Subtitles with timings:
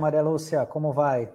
[0.00, 1.30] Maria Lúcia, como vai?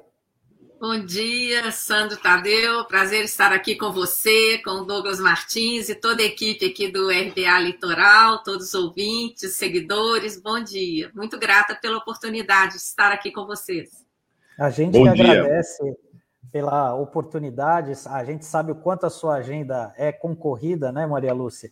[0.79, 2.83] Bom dia, Sandro Tadeu.
[2.85, 7.07] Prazer estar aqui com você, com o Douglas Martins e toda a equipe aqui do
[7.09, 10.41] RBA Litoral, todos os ouvintes, seguidores.
[10.41, 11.09] Bom dia.
[11.15, 14.05] Muito grata pela oportunidade de estar aqui com vocês.
[14.59, 15.31] A gente Bom que dia.
[15.31, 15.95] agradece
[16.51, 17.93] pela oportunidade.
[18.07, 21.71] A gente sabe o quanto a sua agenda é concorrida, né, Maria Lúcia?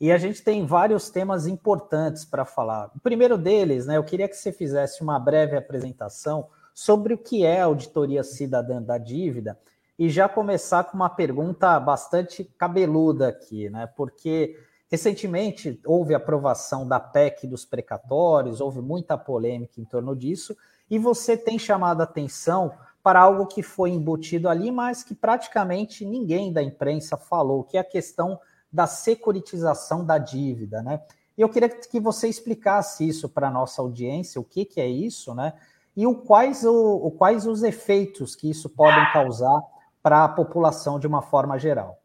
[0.00, 2.90] E a gente tem vários temas importantes para falar.
[2.94, 7.44] O primeiro deles, né, eu queria que você fizesse uma breve apresentação sobre o que
[7.44, 9.58] é a auditoria cidadã da dívida
[9.98, 13.88] e já começar com uma pergunta bastante cabeluda aqui, né?
[13.96, 14.56] Porque
[14.88, 20.56] recentemente houve aprovação da PEC dos precatórios, houve muita polêmica em torno disso,
[20.88, 26.04] e você tem chamado a atenção para algo que foi embutido ali, mas que praticamente
[26.04, 28.38] ninguém da imprensa falou, que é a questão
[28.70, 31.00] da securitização da dívida, né?
[31.36, 34.88] E eu queria que você explicasse isso para a nossa audiência, o que, que é
[34.88, 35.54] isso, né?
[35.98, 39.60] e o quais, o, quais os efeitos que isso podem causar
[40.00, 42.00] para a população de uma forma geral.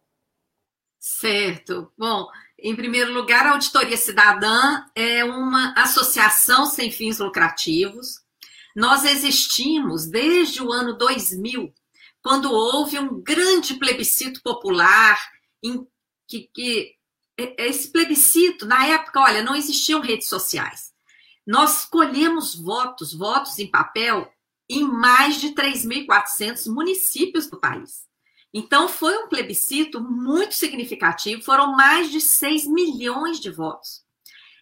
[1.00, 1.92] Certo.
[1.95, 8.23] Bom, em primeiro lugar, a Auditoria Cidadã é uma associação sem fins lucrativos.
[8.75, 11.72] Nós existimos desde o ano 2000,
[12.23, 15.20] quando houve um grande plebiscito popular,
[15.61, 15.88] em
[16.27, 16.95] que, que
[17.57, 20.93] esse plebiscito, na época, olha, não existiam redes sociais.
[21.45, 24.31] Nós colhemos votos, votos em papel,
[24.69, 28.03] em mais de 3.400 municípios do país.
[28.53, 34.03] Então, foi um plebiscito muito significativo, foram mais de 6 milhões de votos.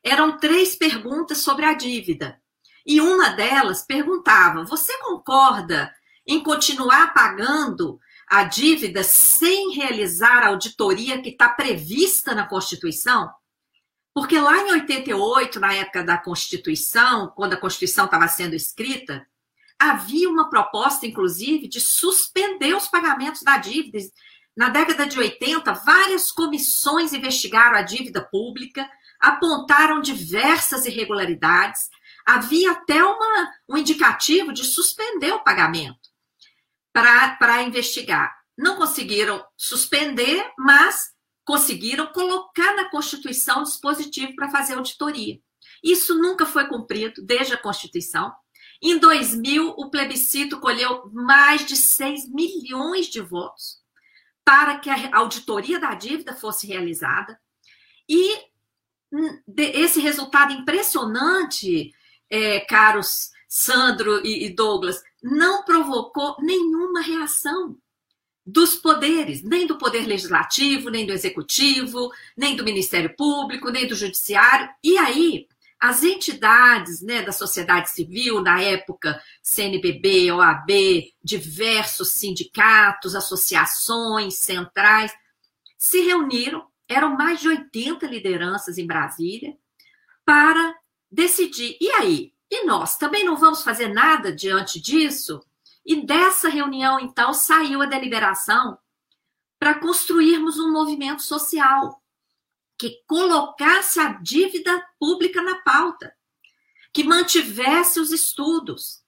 [0.03, 2.41] Eram três perguntas sobre a dívida.
[2.85, 5.93] E uma delas perguntava: você concorda
[6.25, 7.99] em continuar pagando
[8.31, 13.29] a dívida sem realizar a auditoria que está prevista na Constituição?
[14.13, 19.27] Porque lá em 88, na época da Constituição, quando a Constituição estava sendo escrita,
[19.77, 23.97] havia uma proposta, inclusive, de suspender os pagamentos da dívida.
[24.55, 31.89] Na década de 80, várias comissões investigaram a dívida pública, apontaram diversas irregularidades,
[32.25, 36.00] havia até uma, um indicativo de suspender o pagamento
[36.93, 38.35] para investigar.
[38.57, 41.11] Não conseguiram suspender, mas
[41.43, 45.39] conseguiram colocar na Constituição dispositivo para fazer auditoria.
[45.83, 48.31] Isso nunca foi cumprido desde a Constituição.
[48.81, 53.79] Em 2000, o plebiscito colheu mais de 6 milhões de votos
[54.43, 57.39] para que a auditoria da dívida fosse realizada.
[58.09, 58.35] E
[59.11, 61.91] hum, esse resultado impressionante,
[62.29, 67.77] é, caros Sandro e Douglas, não provocou nenhuma reação
[68.45, 73.95] dos poderes, nem do poder legislativo, nem do executivo, nem do Ministério Público, nem do
[73.95, 74.69] judiciário.
[74.83, 75.47] E aí,
[75.79, 80.69] as entidades né, da sociedade civil, na época, CNBB, OAB,
[81.23, 85.11] diversos sindicatos, associações, centrais,
[85.77, 89.55] se reuniram, eram mais de 80 lideranças em Brasília,
[90.25, 90.75] para
[91.09, 91.77] decidir.
[91.79, 92.33] E aí?
[92.51, 95.41] E nós também não vamos fazer nada diante disso?
[95.85, 98.77] E dessa reunião, então, saiu a deliberação
[99.57, 102.01] para construirmos um movimento social
[102.77, 106.13] que colocasse a dívida pública na pauta,
[106.91, 109.01] que mantivesse os estudos,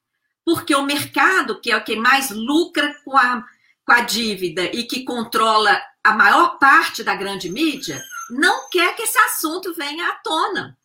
[0.46, 3.44] porque o mercado, que é o que mais lucra com a,
[3.84, 9.02] com a dívida e que controla a maior parte da grande mídia, não quer que
[9.02, 10.78] esse assunto venha à tona.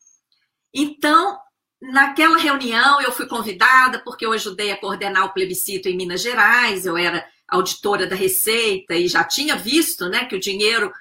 [0.72, 1.38] Então,
[1.80, 6.86] Naquela reunião, eu fui convidada, porque eu ajudei a coordenar o plebiscito em Minas Gerais,
[6.86, 10.92] eu era auditora da Receita e já tinha visto né, que o dinheiro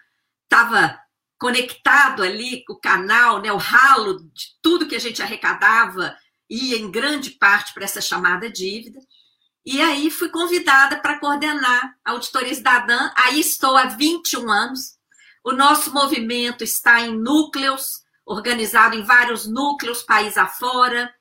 [0.44, 1.00] estava
[1.40, 6.16] conectado ali o canal, né, o ralo de tudo que a gente arrecadava
[6.50, 9.00] ia em grande parte para essa chamada dívida.
[9.66, 13.12] E aí fui convidada para coordenar a Auditoria Cidadã.
[13.16, 14.98] Aí estou há 21 anos.
[15.44, 21.12] O nosso movimento está em núcleos organizado em vários núcleos, país afora,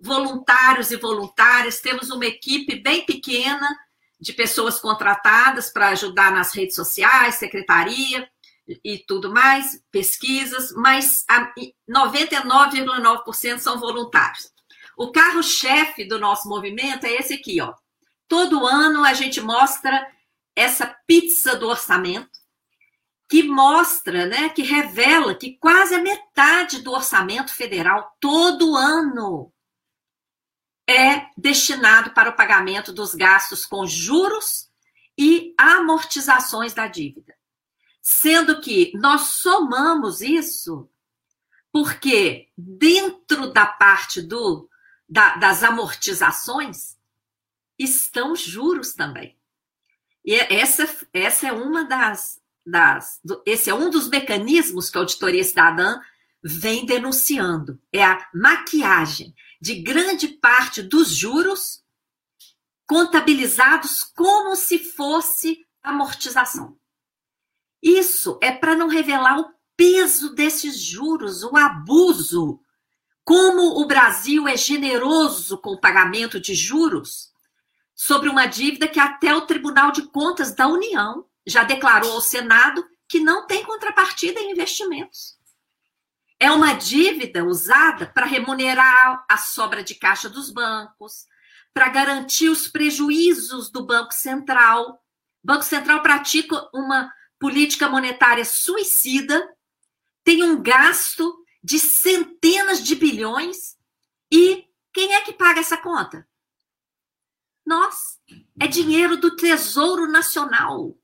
[0.00, 1.80] voluntários e voluntárias.
[1.80, 3.68] Temos uma equipe bem pequena
[4.18, 8.26] de pessoas contratadas para ajudar nas redes sociais, secretaria
[8.82, 11.26] e tudo mais, pesquisas, mas
[11.88, 14.50] 99,9% são voluntários.
[14.96, 17.74] O carro-chefe do nosso movimento é esse aqui, ó.
[18.26, 20.06] Todo ano a gente mostra
[20.54, 22.39] essa pizza do orçamento,
[23.30, 29.52] que mostra, né, que revela que quase a metade do orçamento federal todo ano
[30.84, 34.68] é destinado para o pagamento dos gastos com juros
[35.16, 37.36] e amortizações da dívida.
[38.02, 40.90] Sendo que nós somamos isso
[41.70, 44.68] porque dentro da parte do
[45.08, 46.98] da, das amortizações
[47.78, 49.38] estão juros também.
[50.24, 52.39] E essa, essa é uma das,
[52.70, 53.20] das.
[53.44, 56.00] Esse é um dos mecanismos que a Auditoria Cidadã
[56.42, 57.80] vem denunciando.
[57.92, 61.82] É a maquiagem de grande parte dos juros
[62.86, 66.76] contabilizados como se fosse amortização.
[67.82, 72.60] Isso é para não revelar o peso desses juros, o abuso.
[73.24, 77.30] Como o Brasil é generoso com o pagamento de juros
[77.94, 82.86] sobre uma dívida que até o Tribunal de Contas da União já declarou ao Senado
[83.08, 85.36] que não tem contrapartida em investimentos.
[86.38, 91.26] É uma dívida usada para remunerar a sobra de caixa dos bancos,
[91.74, 95.02] para garantir os prejuízos do Banco Central.
[95.42, 99.54] O Banco Central pratica uma política monetária suicida,
[100.22, 103.76] tem um gasto de centenas de bilhões
[104.32, 106.26] e quem é que paga essa conta?
[107.66, 108.18] Nós.
[108.60, 110.96] É dinheiro do Tesouro Nacional,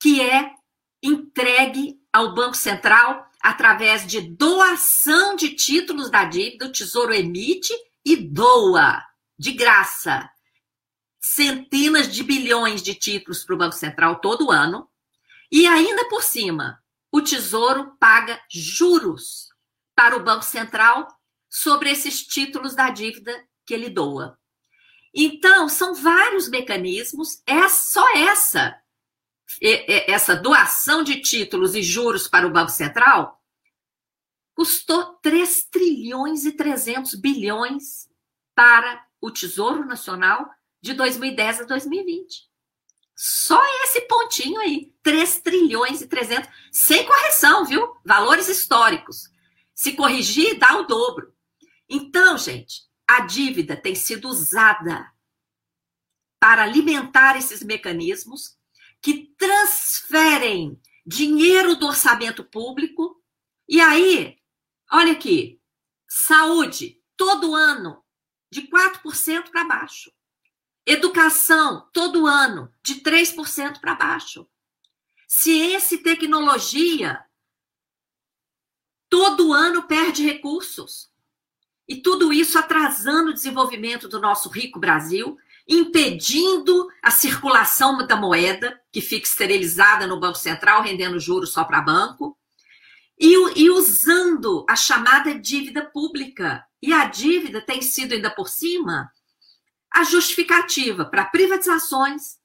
[0.00, 0.54] que é
[1.02, 7.72] entregue ao Banco Central através de doação de títulos da dívida, o Tesouro emite
[8.04, 9.02] e doa
[9.38, 10.28] de graça
[11.20, 14.88] centenas de bilhões de títulos para o Banco Central todo ano.
[15.52, 16.82] E ainda por cima,
[17.12, 19.48] o Tesouro paga juros
[19.94, 21.06] para o Banco Central
[21.48, 24.38] sobre esses títulos da dívida que ele doa.
[25.12, 28.79] Então, são vários mecanismos, é só essa
[30.06, 33.40] essa doação de títulos e juros para o Banco Central
[34.54, 38.08] custou 3 trilhões e 300 bilhões
[38.54, 40.50] para o Tesouro Nacional
[40.82, 42.50] de 2010 a 2020.
[43.16, 47.94] Só esse pontinho aí, 3 trilhões e 300, sem correção, viu?
[48.04, 49.30] Valores históricos.
[49.74, 51.34] Se corrigir, dá o dobro.
[51.88, 55.10] Então, gente, a dívida tem sido usada
[56.38, 58.59] para alimentar esses mecanismos
[59.02, 63.22] que transferem dinheiro do orçamento público.
[63.68, 64.36] E aí,
[64.92, 65.60] olha aqui,
[66.08, 68.04] saúde, todo ano,
[68.50, 70.12] de 4% para baixo.
[70.84, 74.48] Educação, todo ano, de 3% para baixo.
[75.28, 77.24] Ciência e tecnologia,
[79.08, 81.10] todo ano perde recursos.
[81.86, 85.36] E tudo isso atrasando o desenvolvimento do nosso rico Brasil,
[85.70, 91.80] impedindo a circulação da moeda, que fica esterilizada no Banco Central, rendendo juros só para
[91.80, 92.36] banco,
[93.16, 96.66] e, e usando a chamada dívida pública.
[96.82, 99.12] E a dívida tem sido, ainda por cima,
[99.94, 102.38] a justificativa para privatizações,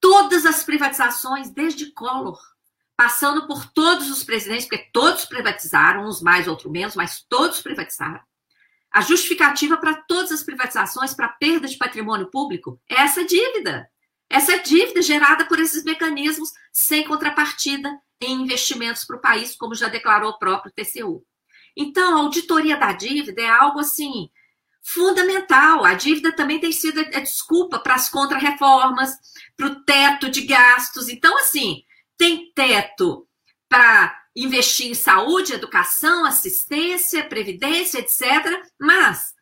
[0.00, 2.40] todas as privatizações, desde Collor,
[2.96, 8.20] passando por todos os presidentes, porque todos privatizaram, uns mais, outros menos, mas todos privatizaram.
[8.96, 13.86] A justificativa para todas as privatizações, para perda de patrimônio público, é essa dívida.
[14.26, 19.88] Essa dívida gerada por esses mecanismos sem contrapartida em investimentos para o país, como já
[19.88, 21.22] declarou o próprio TCU.
[21.76, 24.30] Então, a auditoria da dívida é algo assim
[24.80, 25.84] fundamental.
[25.84, 29.14] A dívida também tem sido a desculpa para as contrarreformas,
[29.54, 31.10] para o teto de gastos.
[31.10, 31.82] Então, assim,
[32.16, 33.28] tem teto
[33.68, 38.22] para investir em saúde, educação, assistência, previdência, etc.
[38.78, 39.34] Mas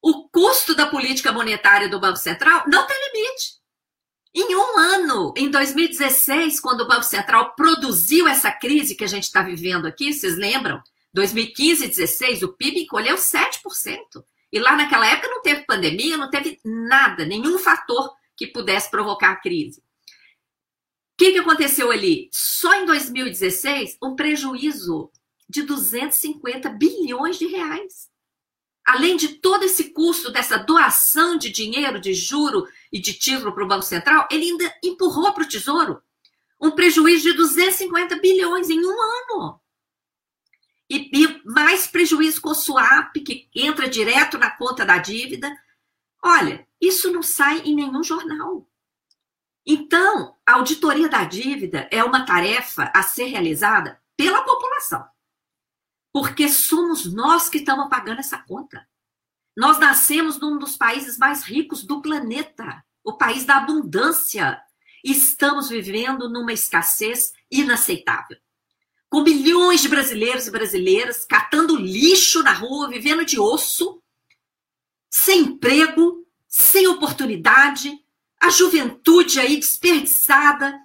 [0.00, 3.60] o custo da política monetária do Banco Central não tem limite.
[4.34, 9.24] Em um ano, em 2016, quando o Banco Central produziu essa crise que a gente
[9.24, 10.82] está vivendo aqui, vocês lembram?
[11.12, 13.58] 2015 e 2016, o PIB encolheu 7%.
[14.50, 19.32] E lá naquela época não teve pandemia, não teve nada, nenhum fator que pudesse provocar
[19.32, 19.82] a crise.
[21.22, 22.28] Que, que aconteceu ali?
[22.32, 25.08] Só em 2016, um prejuízo
[25.48, 28.10] de 250 bilhões de reais.
[28.84, 33.62] Além de todo esse custo dessa doação de dinheiro, de juro e de título para
[33.62, 36.02] o Banco Central, ele ainda empurrou para o Tesouro
[36.60, 39.60] um prejuízo de 250 bilhões em um ano.
[40.90, 45.56] E, e mais prejuízo com o swap, que entra direto na conta da dívida.
[46.20, 48.68] Olha, isso não sai em nenhum jornal.
[49.66, 55.06] Então, a auditoria da dívida é uma tarefa a ser realizada pela população.
[56.12, 58.86] Porque somos nós que estamos pagando essa conta.
[59.56, 64.60] Nós nascemos num dos países mais ricos do planeta, o país da abundância.
[65.04, 68.38] Estamos vivendo numa escassez inaceitável
[69.12, 74.02] com milhões de brasileiros e brasileiras catando lixo na rua, vivendo de osso,
[75.10, 78.01] sem emprego, sem oportunidade,
[78.42, 80.76] a juventude aí desperdiçada,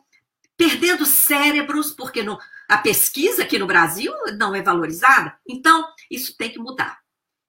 [0.56, 2.38] perdendo cérebros, porque no,
[2.70, 5.36] a pesquisa aqui no Brasil não é valorizada.
[5.48, 7.00] Então, isso tem que mudar.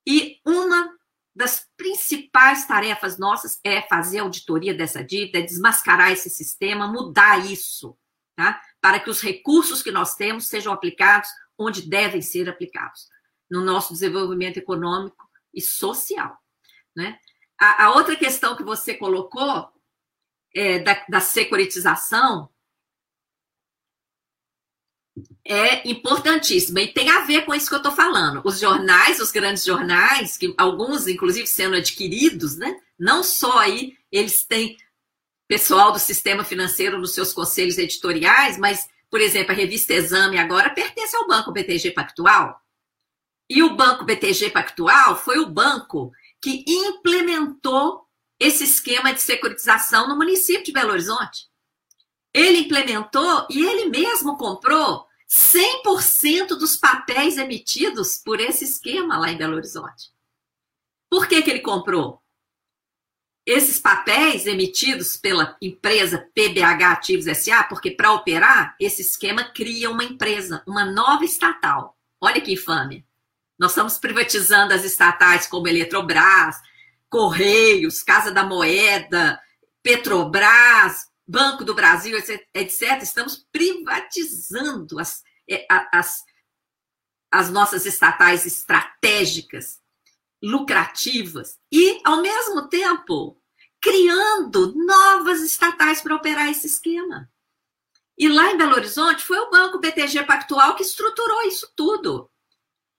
[0.07, 0.97] E uma
[1.37, 7.95] das principais tarefas nossas é fazer auditoria dessa dívida, é desmascarar esse sistema, mudar isso,
[8.35, 8.63] tá?
[8.81, 13.09] Para que os recursos que nós temos sejam aplicados onde devem ser aplicados,
[13.51, 16.39] no nosso desenvolvimento econômico e social,
[16.97, 17.19] né?
[17.61, 19.71] A, a outra questão que você colocou
[20.55, 22.49] é, da, da securitização
[25.45, 28.43] é importantíssima e tem a ver com isso que eu estou falando.
[28.45, 32.79] Os jornais, os grandes jornais, que alguns, inclusive, sendo adquiridos, né?
[32.99, 34.77] Não só aí eles têm
[35.49, 40.71] pessoal do sistema financeiro nos seus conselhos editoriais, mas, por exemplo, a revista Exame agora
[40.71, 42.61] pertence ao Banco BTG Pactual.
[43.49, 46.13] E o Banco BTG Pactual foi o banco
[46.43, 48.07] que implementou
[48.39, 51.49] esse esquema de securitização no município de Belo Horizonte.
[52.33, 59.37] Ele implementou e ele mesmo comprou 100% dos papéis emitidos por esse esquema lá em
[59.37, 60.13] Belo Horizonte.
[61.11, 62.23] Por que, que ele comprou?
[63.45, 70.05] Esses papéis emitidos pela empresa PBH Ativos SA, porque para operar, esse esquema cria uma
[70.05, 71.97] empresa, uma nova estatal.
[72.21, 73.07] Olha que infame.
[73.59, 76.61] Nós estamos privatizando as estatais como Eletrobras,
[77.11, 79.41] Correios, Casa da Moeda,
[79.83, 82.19] Petrobras, Banco do Brasil,
[82.55, 86.25] etc., estamos privatizando as, é, as,
[87.31, 89.81] as nossas estatais estratégicas,
[90.43, 93.41] lucrativas, e, ao mesmo tempo,
[93.81, 97.31] criando novas estatais para operar esse esquema.
[98.17, 102.29] E lá em Belo Horizonte foi o Banco BTG Pactual que estruturou isso tudo.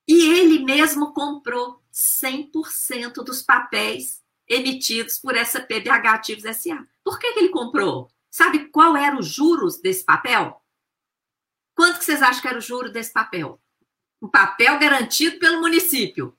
[0.08, 6.88] E ele mesmo comprou 100% dos papéis emitidos por essa PBH Ativos SA.
[7.04, 8.12] Por que, que ele comprou?
[8.30, 10.62] Sabe qual era os juros desse papel?
[11.76, 13.62] Quanto que vocês acham que era o juro desse papel?
[14.22, 16.38] Um papel garantido pelo município.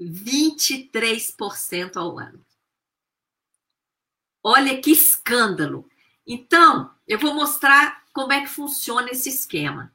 [0.00, 2.44] 23% ao ano.
[4.42, 5.88] Olha que escândalo.
[6.26, 9.94] Então, eu vou mostrar como é que funciona esse esquema.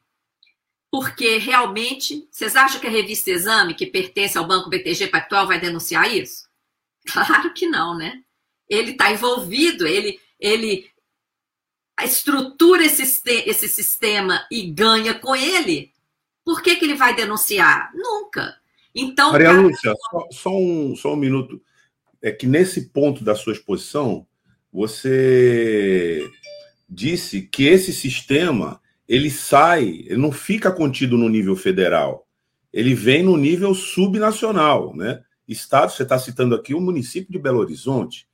[1.00, 5.60] Porque realmente, vocês acham que a revista Exame, que pertence ao Banco BTG Pactual, vai
[5.60, 6.48] denunciar isso?
[7.10, 8.22] Claro que não, né?
[8.70, 10.90] ele está envolvido, ele, ele
[12.04, 15.92] estrutura esse, esse sistema e ganha com ele,
[16.44, 17.92] por que, que ele vai denunciar?
[17.94, 18.58] Nunca.
[18.94, 19.62] Então, Maria cara...
[19.62, 21.62] Lúcia, só, só, um, só um minuto.
[22.22, 24.26] É que nesse ponto da sua exposição,
[24.72, 26.30] você
[26.90, 32.28] disse que esse sistema ele sai, ele não fica contido no nível federal,
[32.74, 35.22] ele vem no nível subnacional, né?
[35.48, 38.28] Estado, você está citando aqui o município de Belo Horizonte.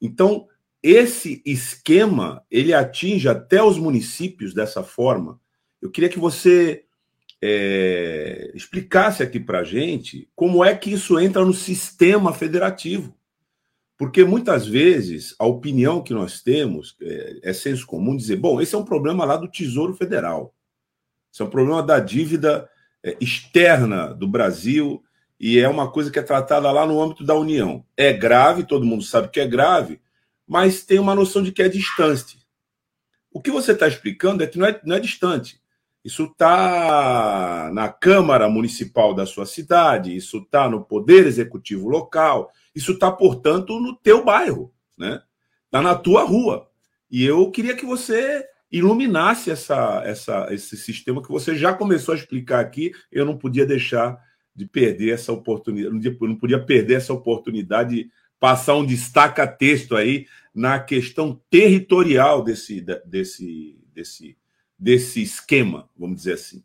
[0.00, 0.46] Então,
[0.82, 5.40] esse esquema, ele atinge até os municípios dessa forma.
[5.80, 6.84] Eu queria que você
[7.40, 13.16] é, explicasse aqui para a gente como é que isso entra no sistema federativo.
[13.98, 18.76] Porque muitas vezes a opinião que nós temos é, é senso comum dizer: bom, esse
[18.76, 20.54] é um problema lá do Tesouro Federal.
[21.32, 22.70] Esse é um problema da dívida
[23.02, 25.02] é, externa do Brasil
[25.38, 27.84] e é uma coisa que é tratada lá no âmbito da União.
[27.96, 30.00] É grave, todo mundo sabe que é grave,
[30.46, 32.38] mas tem uma noção de que é distante.
[33.32, 35.60] O que você está explicando é que não é, não é distante.
[36.04, 42.92] Isso está na Câmara Municipal da sua cidade, isso está no Poder Executivo local, isso
[42.92, 45.20] está, portanto, no teu bairro, né?
[45.64, 46.70] Está na tua rua.
[47.10, 52.16] E eu queria que você iluminasse essa, essa, esse sistema que você já começou a
[52.16, 52.92] explicar aqui.
[53.10, 54.16] Eu não podia deixar
[54.54, 60.78] de perder essa oportunidade, não podia perder essa oportunidade de passar um destaca-texto aí na
[60.78, 64.38] questão territorial desse, desse, desse,
[64.78, 66.62] desse esquema, vamos dizer assim.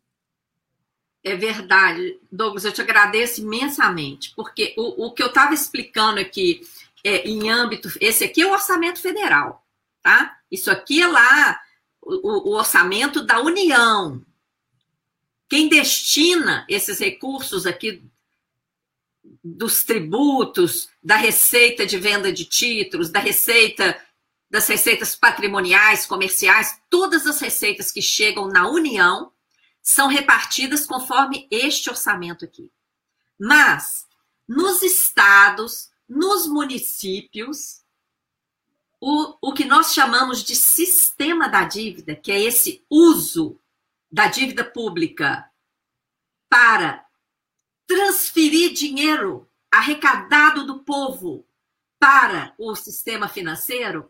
[1.24, 6.62] É verdade, Douglas, eu te agradeço imensamente, porque o, o que eu estava explicando aqui
[7.04, 7.90] é, em âmbito.
[8.00, 9.66] Esse aqui é o orçamento federal,
[10.02, 10.38] tá?
[10.52, 11.60] Isso aqui é lá
[12.02, 14.24] o, o orçamento da União,
[15.50, 18.04] quem destina esses recursos aqui
[19.44, 24.00] dos tributos, da receita de venda de títulos, da receita
[24.50, 29.33] das receitas patrimoniais, comerciais, todas as receitas que chegam na União
[29.84, 32.72] são repartidas conforme este orçamento aqui.
[33.38, 34.08] Mas
[34.48, 37.84] nos estados, nos municípios,
[39.00, 43.60] o, o que nós chamamos de sistema da dívida, que é esse uso
[44.10, 45.52] da dívida pública
[46.48, 47.06] para
[47.86, 51.46] transferir dinheiro arrecadado do povo
[52.00, 54.10] para o sistema financeiro,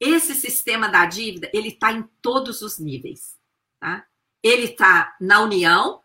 [0.00, 3.38] esse sistema da dívida ele está em todos os níveis.
[3.78, 4.04] Tá?
[4.44, 6.02] Ele está na União,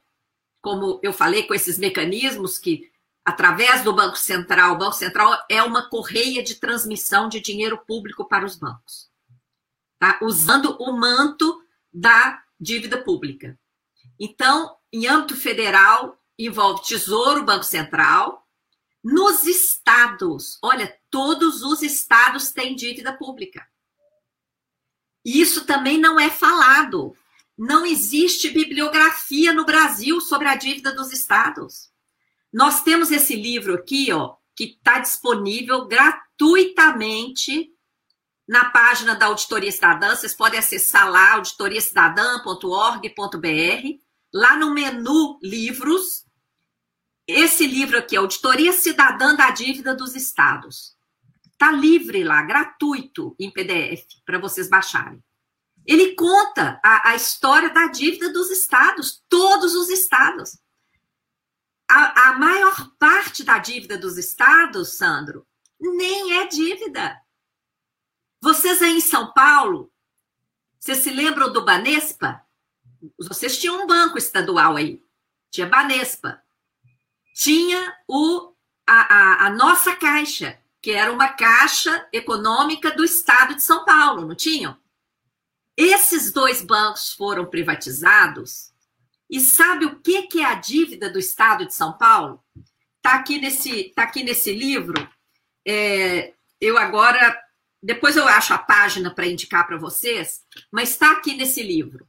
[0.61, 2.89] como eu falei, com esses mecanismos que
[3.25, 4.73] através do Banco Central.
[4.73, 9.09] O Banco Central é uma correia de transmissão de dinheiro público para os bancos,
[9.99, 10.17] tá?
[10.21, 11.61] usando o manto
[11.93, 13.59] da dívida pública.
[14.17, 18.47] Então, em âmbito federal, envolve Tesouro, Banco Central.
[19.03, 23.67] Nos estados, olha, todos os estados têm dívida pública.
[25.23, 27.15] Isso também não é falado.
[27.59, 31.91] Não existe bibliografia no Brasil sobre a dívida dos estados.
[32.53, 37.69] Nós temos esse livro aqui, ó, que está disponível gratuitamente
[38.47, 40.15] na página da Auditoria Cidadã.
[40.15, 43.99] Vocês podem acessar lá, auditoriacidadã.org.br.
[44.33, 46.25] Lá no menu Livros,
[47.27, 50.95] esse livro aqui, Auditoria Cidadã da Dívida dos Estados.
[51.51, 55.21] Está livre lá, gratuito, em PDF, para vocês baixarem.
[55.85, 60.57] Ele conta a, a, história da dívida dos estados, todos os estados.
[61.89, 65.47] A, a maior parte da dívida dos estados, Sandro,
[65.79, 67.19] nem é dívida.
[68.41, 69.91] Vocês aí em São Paulo,
[70.79, 72.45] vocês se lembram do Banespa?
[73.17, 75.03] Vocês tinham um banco estadual aí,
[75.51, 76.41] tinha Banespa.
[77.35, 78.53] Tinha o,
[78.87, 84.25] a, a, a nossa caixa, que era uma caixa econômica do estado de São Paulo,
[84.25, 84.77] não tinham?
[85.79, 88.73] Esses dois bancos foram privatizados.
[89.29, 92.43] E sabe o que, que é a dívida do Estado de São Paulo?
[92.97, 95.09] Está aqui, nesse, tá aqui nesse livro.
[95.65, 97.41] É, eu agora,
[97.81, 102.05] depois eu acho a página para indicar para vocês, mas está aqui nesse livro.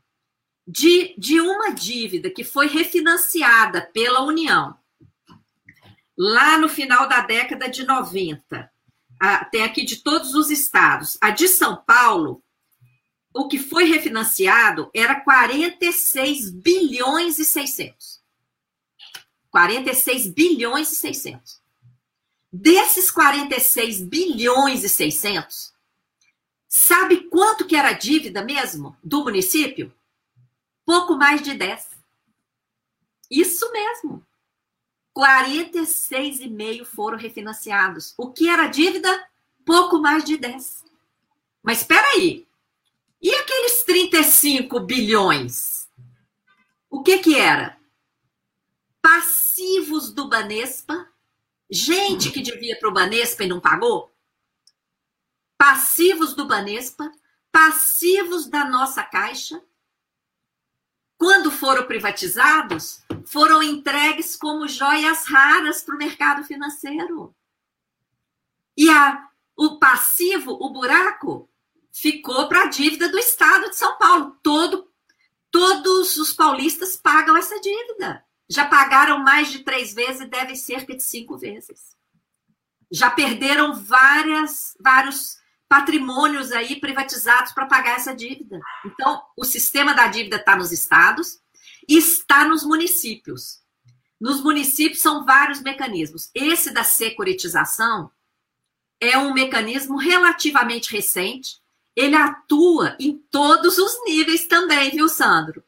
[0.67, 4.77] De, de uma dívida que foi refinanciada pela União,
[6.19, 8.69] lá no final da década de 90.
[9.21, 11.17] Ah, tem aqui de todos os estados.
[11.21, 12.43] A de São Paulo
[13.33, 18.21] o que foi refinanciado era 46 bilhões e 600.
[19.51, 21.61] 46 bilhões e 600.
[22.53, 25.73] Desses 46 bilhões e 600,
[26.69, 29.95] sabe quanto que era a dívida mesmo do município?
[30.85, 31.91] Pouco mais de 10.
[33.31, 34.27] Isso mesmo.
[35.17, 38.15] 46,5 foram refinanciados.
[38.19, 39.29] O que era dívida?
[39.65, 40.85] Pouco mais de 10.
[41.63, 42.49] Mas espera aí,
[43.21, 45.89] e aqueles 35 bilhões?
[46.89, 47.79] O que que era?
[49.03, 51.07] Passivos do Banespa?
[51.71, 54.15] Gente que devia para o Banespa e não pagou?
[55.59, 57.13] Passivos do Banespa?
[57.53, 59.63] Passivos da nossa caixa?
[61.19, 67.35] Quando foram privatizados, foram entregues como joias raras para o mercado financeiro.
[68.75, 71.50] E a, o passivo, o buraco,
[71.93, 74.37] ficou para a dívida do Estado de São Paulo.
[74.43, 74.91] Todo,
[75.51, 78.25] todos os paulistas pagam essa dívida.
[78.49, 81.97] Já pagaram mais de três vezes e devem cerca de cinco vezes.
[82.91, 88.61] Já perderam várias, vários patrimônios aí privatizados para pagar essa dívida.
[88.85, 91.41] Então, o sistema da dívida está nos estados
[91.89, 93.61] e está nos municípios.
[94.21, 96.29] Nos municípios são vários mecanismos.
[96.35, 98.11] Esse da securitização
[99.01, 101.60] é um mecanismo relativamente recente,
[101.95, 105.65] ele atua em todos os níveis também, viu, Sandro?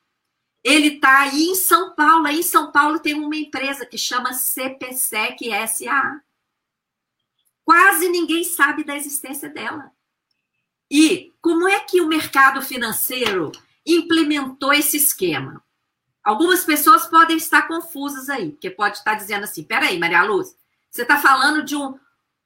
[0.63, 2.27] Ele está aí em São Paulo.
[2.27, 6.21] Aí em São Paulo tem uma empresa que chama CPSEC SA.
[7.65, 9.91] Quase ninguém sabe da existência dela.
[10.91, 13.51] E como é que o mercado financeiro
[13.85, 15.63] implementou esse esquema?
[16.23, 20.57] Algumas pessoas podem estar confusas aí, porque pode estar dizendo assim: peraí, Maria Luz,
[20.91, 21.99] você está falando de um,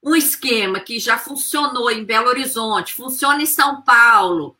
[0.07, 4.57] um esquema que já funcionou em Belo Horizonte, funciona em São Paulo,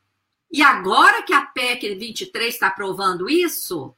[0.51, 3.95] e agora que a PEC 23 está aprovando isso?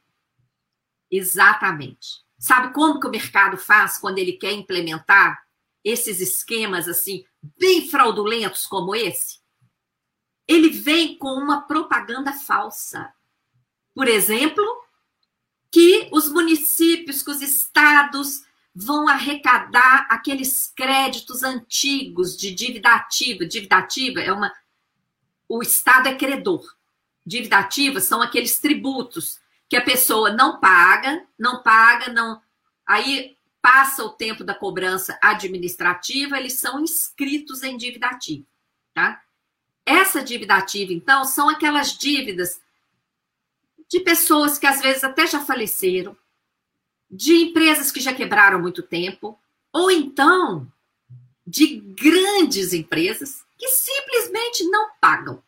[1.09, 2.23] Exatamente.
[2.37, 5.43] Sabe como que o mercado faz quando ele quer implementar
[5.83, 7.25] esses esquemas assim,
[7.57, 9.39] bem fraudulentos como esse?
[10.47, 13.11] Ele vem com uma propaganda falsa.
[13.95, 14.63] Por exemplo,
[15.71, 23.45] que os municípios, que os estados vão arrecadar aqueles créditos antigos de dívida ativa.
[23.45, 24.53] Dívida ativa é uma.
[25.47, 26.75] O Estado é credor.
[27.25, 32.41] Dívida ativa são aqueles tributos que a pessoa não paga, não paga, não.
[32.85, 38.45] Aí passa o tempo da cobrança administrativa, eles são inscritos em dívida ativa,
[38.93, 39.21] tá?
[39.85, 42.61] Essa dívida ativa, então, são aquelas dívidas
[43.87, 46.15] de pessoas que às vezes até já faleceram,
[47.09, 49.39] de empresas que já quebraram há muito tempo,
[49.73, 50.71] ou então
[51.45, 55.41] de grandes empresas que simplesmente não pagam.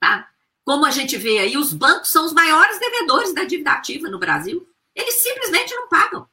[0.00, 0.30] Tá?
[0.64, 4.18] Como a gente vê aí, os bancos são os maiores devedores da dívida ativa no
[4.18, 4.66] Brasil.
[4.94, 6.26] Eles simplesmente não pagam.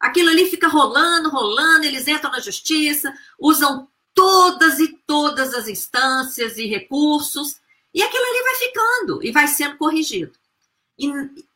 [0.00, 6.58] Aquilo ali fica rolando, rolando, eles entram na justiça, usam todas e todas as instâncias
[6.58, 7.60] e recursos,
[7.94, 10.32] e aquilo ali vai ficando e vai sendo corrigido.
[10.98, 11.08] E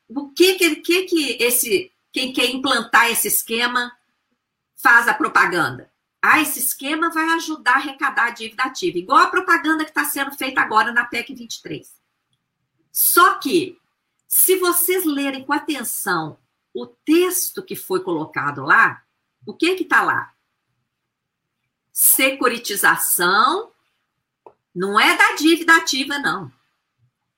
[0.09, 3.95] o que que, que, que esse quem quer implantar esse esquema
[4.75, 5.93] faz a propaganda?
[6.23, 10.03] Ah, esse esquema vai ajudar a arrecadar a dívida ativa, igual a propaganda que está
[10.07, 11.95] sendo feita agora na PEC 23.
[12.91, 13.79] Só que,
[14.27, 16.39] se vocês lerem com atenção
[16.73, 19.05] o texto que foi colocado lá,
[19.45, 20.33] o que que está lá?
[21.93, 23.73] Securitização
[24.75, 26.51] não é da dívida ativa, não.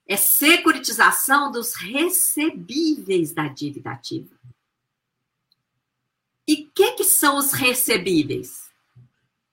[0.07, 4.38] É securitização dos recebíveis da dívida ativa.
[6.48, 8.70] E o que, que são os recebíveis?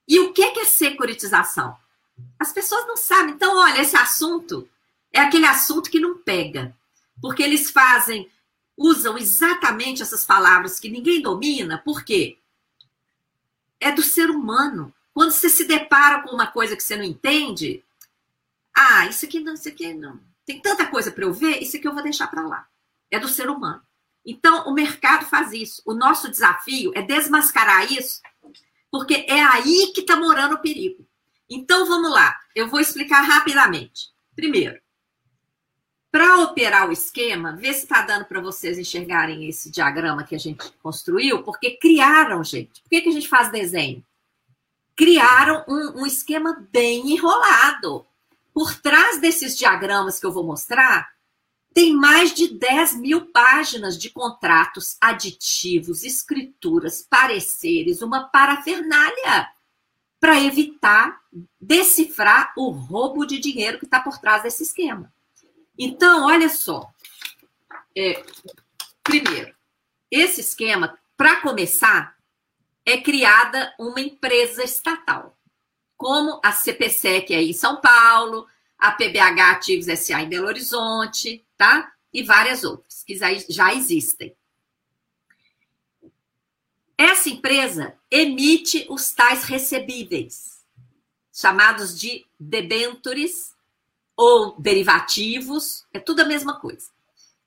[0.08, 1.78] E o que, que é securitização?
[2.40, 3.36] As pessoas não sabem.
[3.36, 4.66] Então, olha, esse assunto
[5.12, 6.74] é aquele assunto que não pega.
[7.22, 8.32] Porque eles fazem,
[8.78, 12.38] usam exatamente essas palavras que ninguém domina, por quê?
[13.78, 14.94] É do ser humano.
[15.14, 17.84] Quando você se depara com uma coisa que você não entende,
[18.74, 20.18] ah, isso aqui não, isso aqui não.
[20.46, 22.68] Tem tanta coisa para eu ver, isso aqui eu vou deixar para lá.
[23.12, 23.82] É do ser humano.
[24.26, 25.82] Então, o mercado faz isso.
[25.86, 28.22] O nosso desafio é desmascarar isso,
[28.90, 31.06] porque é aí que está morando o perigo.
[31.50, 32.36] Então, vamos lá.
[32.56, 34.10] Eu vou explicar rapidamente.
[34.36, 34.80] Primeiro,
[36.16, 40.40] para operar o esquema, ver se está dando para vocês enxergarem esse diagrama que a
[40.40, 42.82] gente construiu, porque criaram, gente.
[42.82, 44.02] Por que, que a gente faz desenho?
[44.96, 48.06] Criaram um, um esquema bem enrolado.
[48.54, 51.15] Por trás desses diagramas que eu vou mostrar,
[51.76, 59.52] tem mais de 10 mil páginas de contratos, aditivos, escrituras, pareceres, uma parafernália
[60.18, 61.22] para evitar
[61.60, 65.14] decifrar o roubo de dinheiro que está por trás desse esquema.
[65.78, 66.90] Então, olha só.
[67.94, 68.26] É,
[69.04, 69.54] primeiro,
[70.10, 72.16] esse esquema, para começar,
[72.86, 75.38] é criada uma empresa estatal,
[75.98, 81.94] como a CPSEC aí em São Paulo, a PBH Ativos SA em Belo Horizonte, tá?
[82.14, 83.16] E várias outras que
[83.50, 84.36] já existem.
[86.98, 90.64] Essa empresa emite os tais recebíveis,
[91.34, 93.54] chamados de debentures
[94.16, 96.90] ou derivativos, é tudo a mesma coisa.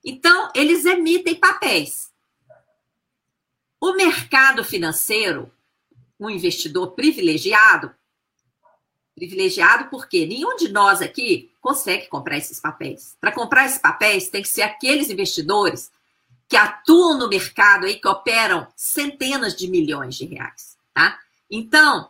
[0.05, 2.11] Então, eles emitem papéis.
[3.81, 5.51] O mercado financeiro,
[6.19, 7.95] um investidor privilegiado,
[9.19, 13.15] privilegiado porque nenhum de nós aqui consegue comprar esses papéis.
[13.21, 15.91] Para comprar esses papéis, tem que ser aqueles investidores
[16.47, 21.19] que atuam no mercado aí, que operam centenas de milhões de reais, tá?
[21.51, 22.09] Então,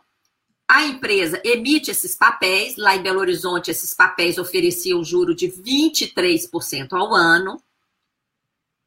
[0.66, 6.92] a empresa emite esses papéis, lá em Belo Horizonte, esses papéis ofereciam juro de 23%
[6.92, 7.60] ao ano.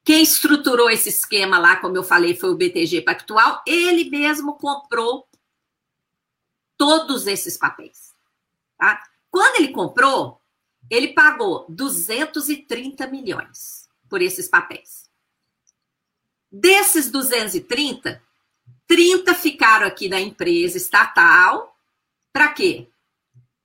[0.05, 3.61] Quem estruturou esse esquema lá, como eu falei, foi o BTG Pactual.
[3.67, 5.27] Ele mesmo comprou
[6.77, 8.12] todos esses papéis.
[8.83, 9.01] Tá?
[9.31, 10.41] Quando ele comprou,
[10.89, 15.09] ele pagou 230 milhões por esses papéis.
[16.51, 18.21] Desses 230,
[18.85, 21.73] 30 ficaram aqui na empresa estatal
[22.33, 22.89] para quê?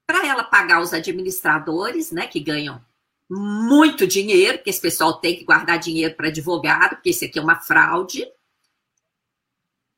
[0.07, 2.81] Para ela pagar os administradores, né, que ganham
[3.29, 7.43] muito dinheiro, porque esse pessoal tem que guardar dinheiro para advogado, porque isso aqui é
[7.43, 8.25] uma fraude.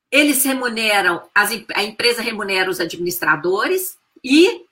[0.09, 4.65] Eles remuneram, as, a empresa remunera os administradores e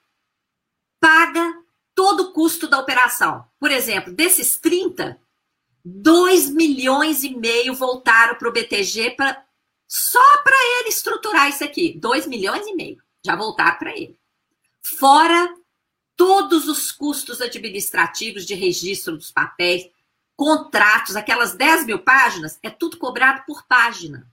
[1.00, 1.54] paga
[1.94, 3.44] todo o custo da operação.
[3.58, 5.20] Por exemplo, desses 30,
[5.84, 9.44] 2 milhões e meio voltaram para o BTG pra,
[9.88, 11.98] só para ele estruturar isso aqui.
[11.98, 14.18] 2 milhões e meio já voltar para ele.
[14.82, 15.54] Fora
[16.16, 19.90] todos os custos administrativos de registro dos papéis,
[20.36, 24.30] contratos, aquelas 10 mil páginas, é tudo cobrado por página.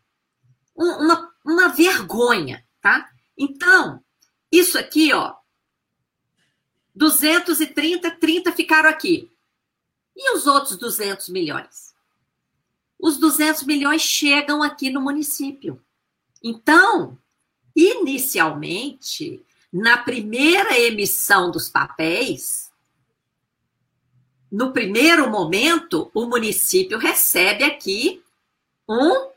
[0.76, 3.10] uma, uma vergonha, tá?
[3.38, 4.04] Então,
[4.52, 5.36] isso aqui, ó,
[6.98, 9.32] 230, 30 ficaram aqui.
[10.16, 11.94] E os outros 200 milhões?
[13.00, 15.80] Os 200 milhões chegam aqui no município.
[16.44, 17.18] Então,
[17.78, 22.72] Inicialmente, na primeira emissão dos papéis,
[24.52, 28.24] no primeiro momento, o município recebe aqui
[28.90, 29.30] um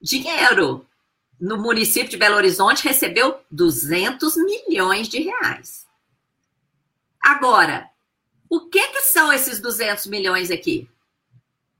[0.00, 0.86] dinheiro.
[1.40, 5.84] No município de Belo Horizonte recebeu 200 milhões de reais.
[7.20, 7.90] Agora,
[8.48, 10.88] o que, que são esses 200 milhões aqui?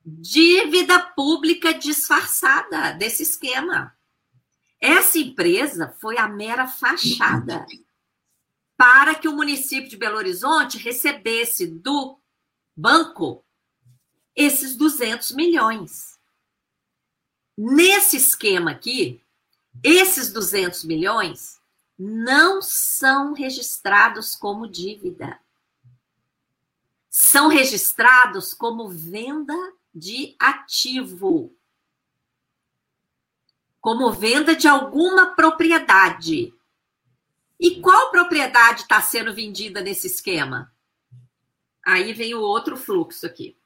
[0.04, 3.96] Dívida pública disfarçada desse esquema.
[4.80, 7.66] Essa empresa foi a mera fachada
[8.76, 12.18] para que o município de Belo Horizonte recebesse do
[12.76, 13.44] banco
[14.36, 16.16] esses 200 milhões.
[17.56, 19.20] Nesse esquema aqui,
[19.82, 21.57] esses 200 milhões
[21.98, 25.40] não são registrados como dívida.
[27.10, 29.56] São registrados como venda
[29.92, 31.52] de ativo.
[33.80, 36.54] Como venda de alguma propriedade.
[37.58, 40.72] E qual propriedade está sendo vendida nesse esquema?
[41.84, 43.58] Aí vem o outro fluxo aqui.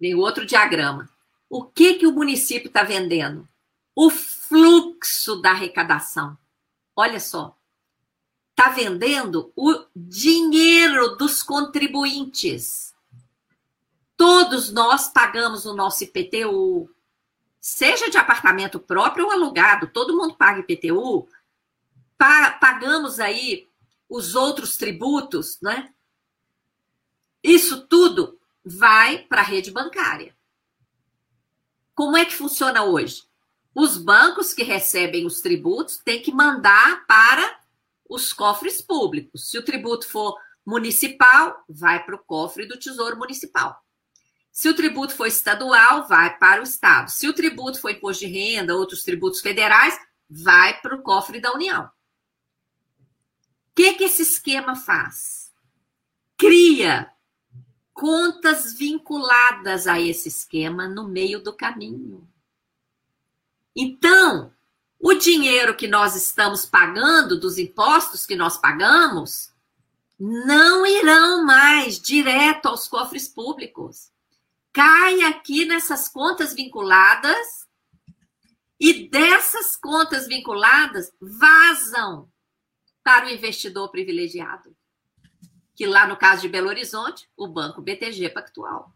[0.00, 1.08] Vem o outro diagrama.
[1.48, 3.48] O que, que o município está vendendo?
[3.94, 4.10] O
[4.52, 6.36] fluxo da arrecadação.
[6.94, 7.56] Olha só.
[8.50, 12.94] Está vendendo o dinheiro dos contribuintes.
[14.14, 16.94] Todos nós pagamos o nosso IPTU,
[17.58, 21.26] seja de apartamento próprio ou alugado, todo mundo paga IPTU.
[22.18, 23.70] Pa pagamos aí
[24.06, 25.94] os outros tributos, né?
[27.42, 30.36] Isso tudo vai para a rede bancária.
[31.94, 33.31] Como é que funciona hoje?
[33.74, 37.60] Os bancos que recebem os tributos têm que mandar para
[38.08, 39.48] os cofres públicos.
[39.48, 43.82] Se o tributo for municipal, vai para o cofre do Tesouro Municipal.
[44.50, 47.10] Se o tributo for estadual, vai para o Estado.
[47.10, 51.52] Se o tributo for imposto de renda, outros tributos federais, vai para o cofre da
[51.52, 51.84] União.
[51.84, 55.50] O que, que esse esquema faz?
[56.36, 57.10] Cria
[57.94, 62.28] contas vinculadas a esse esquema no meio do caminho.
[63.74, 64.52] Então,
[64.98, 69.52] o dinheiro que nós estamos pagando, dos impostos que nós pagamos,
[70.18, 74.10] não irão mais direto aos cofres públicos.
[74.72, 77.66] Cai aqui nessas contas vinculadas
[78.78, 82.28] e dessas contas vinculadas vazam
[83.02, 84.74] para o investidor privilegiado
[85.74, 88.94] que lá no caso de Belo Horizonte, o Banco BTG Pactual.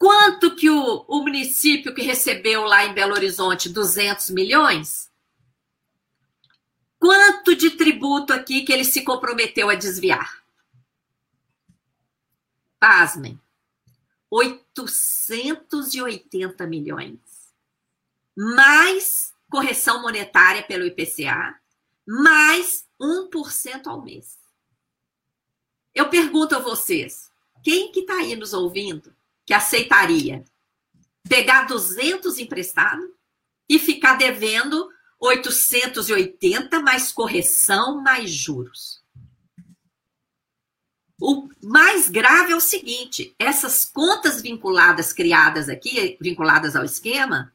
[0.00, 5.10] Quanto que o, o município que recebeu lá em Belo Horizonte 200 milhões?
[6.98, 10.42] Quanto de tributo aqui que ele se comprometeu a desviar?
[12.78, 13.38] Pasmem.
[14.30, 17.20] 880 milhões.
[18.34, 21.60] Mais correção monetária pelo IPCA,
[22.08, 24.38] mais 1% ao mês.
[25.94, 27.30] Eu pergunto a vocês,
[27.62, 29.14] quem que está aí nos ouvindo
[29.50, 30.44] que aceitaria
[31.28, 33.02] pegar 200 emprestado
[33.68, 39.02] e ficar devendo 880 mais correção mais juros?
[41.20, 47.52] O mais grave é o seguinte: essas contas vinculadas criadas aqui, vinculadas ao esquema,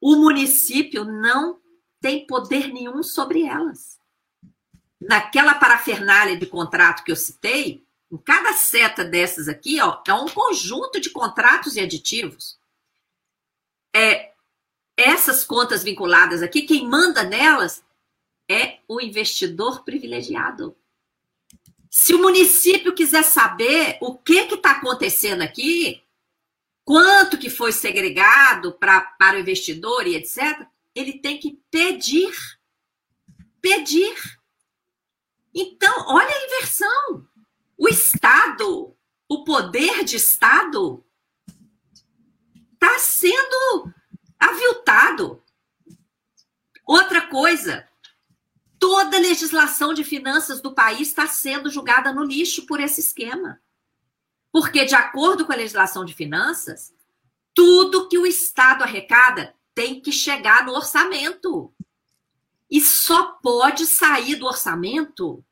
[0.00, 1.60] o município não
[2.00, 4.00] tem poder nenhum sobre elas
[4.98, 10.28] naquela parafernália de contrato que eu citei, em cada seta dessas aqui, ó, é um
[10.28, 12.58] conjunto de contratos e aditivos.
[13.94, 14.32] É,
[14.96, 17.84] essas contas vinculadas aqui, quem manda nelas
[18.50, 20.76] é o investidor privilegiado.
[21.88, 26.02] Se o município quiser saber o que está acontecendo aqui,
[26.84, 32.34] quanto que foi segregado pra, para o investidor e etc., ele tem que pedir.
[33.60, 34.16] Pedir.
[35.54, 37.28] Então, olha a inversão.
[37.80, 38.94] O Estado,
[39.26, 41.02] o poder de Estado,
[42.74, 43.90] está sendo
[44.38, 45.42] aviltado.
[46.86, 47.88] Outra coisa,
[48.78, 53.58] toda a legislação de finanças do país está sendo julgada no lixo por esse esquema.
[54.52, 56.92] Porque, de acordo com a legislação de finanças,
[57.54, 61.72] tudo que o Estado arrecada tem que chegar no orçamento
[62.70, 65.42] e só pode sair do orçamento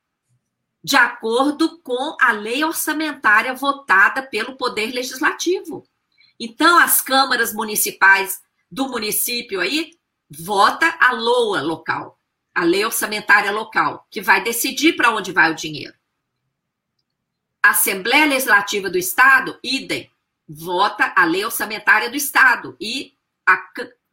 [0.83, 5.85] de acordo com a lei orçamentária votada pelo Poder Legislativo.
[6.39, 9.91] Então, as câmaras municipais do município aí
[10.31, 12.19] vota a LOA local,
[12.55, 15.95] a lei orçamentária local, que vai decidir para onde vai o dinheiro.
[17.63, 20.11] A Assembleia Legislativa do Estado, idem,
[20.49, 23.15] vota a lei orçamentária do Estado e
[23.47, 23.63] a,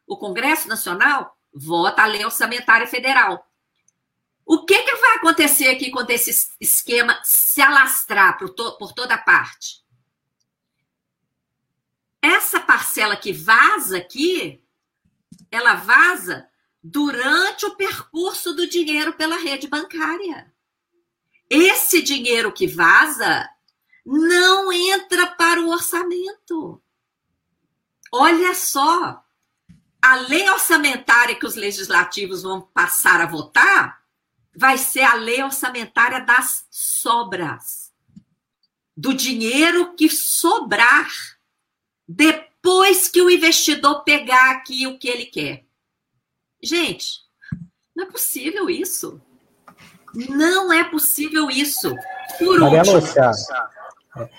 [0.08, 3.46] o Congresso Nacional vota a lei orçamentária federal.
[4.46, 9.18] O que, que vai acontecer aqui quando esse esquema se alastrar por, to por toda
[9.18, 9.84] parte?
[12.22, 14.64] Essa parcela que vaza aqui,
[15.50, 16.48] ela vaza
[16.84, 20.54] durante o percurso do dinheiro pela rede bancária.
[21.50, 23.50] Esse dinheiro que vaza
[24.06, 26.82] não entra para o orçamento.
[28.12, 29.24] Olha só,
[30.00, 34.05] a lei orçamentária que os legislativos vão passar a votar
[34.56, 37.92] vai ser a lei orçamentária das sobras.
[38.96, 41.10] Do dinheiro que sobrar
[42.08, 45.66] depois que o investidor pegar aqui o que ele quer.
[46.64, 47.20] Gente,
[47.96, 49.22] não é possível isso.
[50.30, 51.94] Não é possível isso.
[52.38, 53.32] Por Maria último, Lúcia,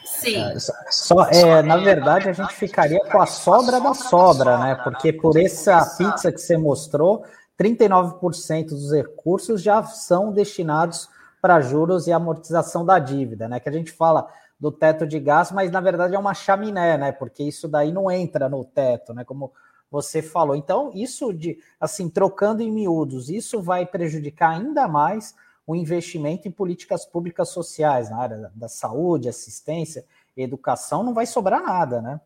[0.05, 0.37] Sim.
[0.37, 0.57] É,
[0.91, 4.75] só, é, na verdade, a gente ficaria com a sobra da sobra, né?
[4.77, 7.27] Porque por essa pizza que você mostrou,
[7.59, 11.09] 39% dos recursos já são destinados
[11.41, 13.61] para juros e amortização da dívida, né?
[13.61, 17.13] Que a gente fala do teto de gás, mas na verdade é uma chaminé, né?
[17.13, 19.25] Porque isso daí não entra no teto, né?
[19.25, 19.53] Como
[19.91, 20.57] você falou.
[20.57, 25.35] Então, isso de assim, trocando em miúdos, isso vai prejudicar ainda mais
[25.67, 30.05] o investimento em políticas públicas sociais na área da saúde, assistência,
[30.37, 32.21] educação, não vai sobrar nada, né?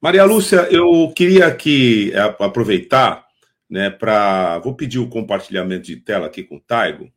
[0.00, 3.21] Maria Lúcia, eu queria aqui aproveitar,
[3.72, 7.10] né, para vou pedir o compartilhamento de tela aqui com o Taigo.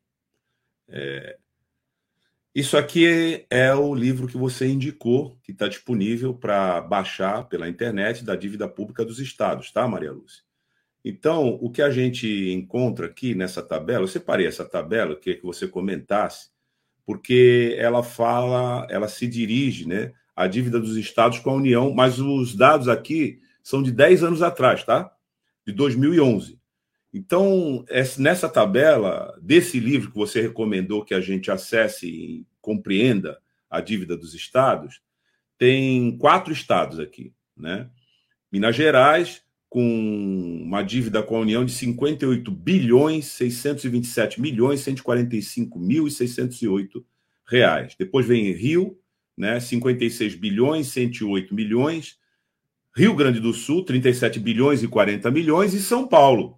[0.88, 1.38] É,
[2.56, 8.24] isso aqui é o livro que você indicou, que está disponível para baixar pela internet
[8.24, 10.46] da dívida pública dos estados, tá, Maria Lúcia?
[11.04, 15.46] Então, o que a gente encontra aqui nessa tabela, eu separei essa tabela, queria que
[15.46, 16.52] você comentasse,
[17.06, 22.18] porque ela fala, ela se dirige, né, à dívida dos estados com a União, mas
[22.18, 25.12] os dados aqui são de 10 anos atrás, tá?
[25.66, 26.60] De 2011.
[27.14, 27.86] Então,
[28.18, 34.18] nessa tabela desse livro que você recomendou que a gente acesse e compreenda a dívida
[34.18, 35.02] dos estados,
[35.58, 37.90] tem quatro estados aqui, né?
[38.52, 46.08] Minas Gerais, com uma dívida com a União de 58 bilhões 627 milhões 145 mil
[46.08, 47.06] e 608
[47.46, 47.96] reais.
[47.98, 48.98] Depois vem Rio,
[49.38, 52.18] né, 56 bilhões 108 milhões,
[52.96, 56.58] Rio Grande do Sul, 37 bilhões e 40 milhões e São Paulo,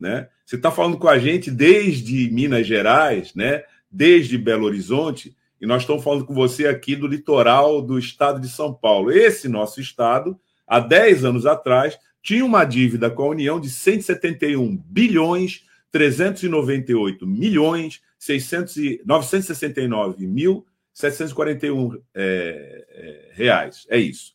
[0.00, 0.28] né?
[0.46, 3.62] Você está falando com a gente desde Minas Gerais, né?
[3.90, 8.48] Desde Belo Horizonte, e nós estamos falando com você aqui do litoral do estado de
[8.48, 9.12] São Paulo.
[9.12, 14.76] Esse nosso estado, há 10 anos atrás, tinha uma dívida com a União de 171
[14.86, 23.86] bilhões 398 milhões 600 e, 969 mil 741 é, é, reais.
[23.90, 24.34] É isso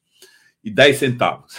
[0.63, 1.56] e 10 centavos.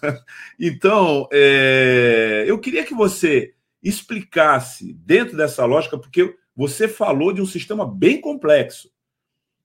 [0.58, 7.46] então, é, eu queria que você explicasse, dentro dessa lógica, porque você falou de um
[7.46, 8.90] sistema bem complexo,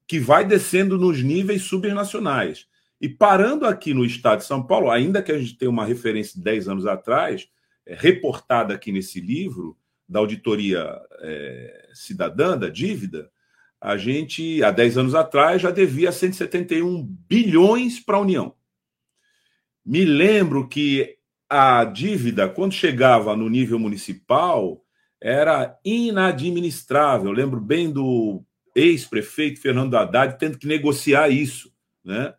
[0.08, 2.68] que vai descendo nos níveis subnacionais.
[3.00, 6.34] E parando aqui no estado de São Paulo, ainda que a gente tenha uma referência
[6.36, 7.48] de 10 anos atrás,
[7.86, 13.30] é, reportada aqui nesse livro, da auditoria é, cidadã da dívida,
[13.80, 18.54] a gente, há 10 anos atrás, já devia 171 bilhões para a União.
[19.90, 21.18] Me lembro que
[21.50, 24.86] a dívida, quando chegava no nível municipal,
[25.20, 27.30] era inadministrável.
[27.30, 28.44] Eu lembro bem do
[28.76, 31.74] ex-prefeito Fernando Haddad tendo que negociar isso,
[32.06, 32.36] né?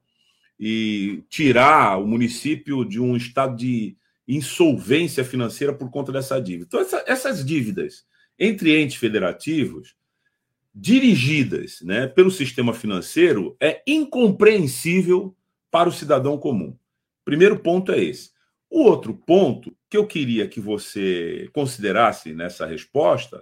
[0.60, 3.96] E tirar o município de um estado de
[4.28, 6.66] insolvência financeira por conta dessa dívida.
[6.68, 8.06] Então, essa, essas dívidas
[8.38, 9.96] entre entes federativos,
[10.72, 15.34] dirigidas né, pelo sistema financeiro, é incompreensível
[15.68, 16.78] para o cidadão comum.
[17.30, 18.32] Primeiro ponto é esse.
[18.68, 23.40] O outro ponto que eu queria que você considerasse nessa resposta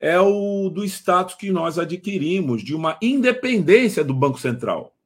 [0.00, 4.96] é o do status que nós adquirimos de uma independência do Banco Central,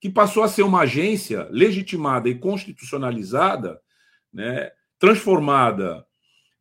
[0.00, 3.80] que passou a ser uma agência legitimada e constitucionalizada,
[4.32, 6.04] né, transformada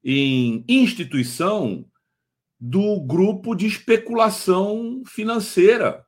[0.03, 1.83] em instituição
[2.59, 6.05] do grupo de especulação financeira.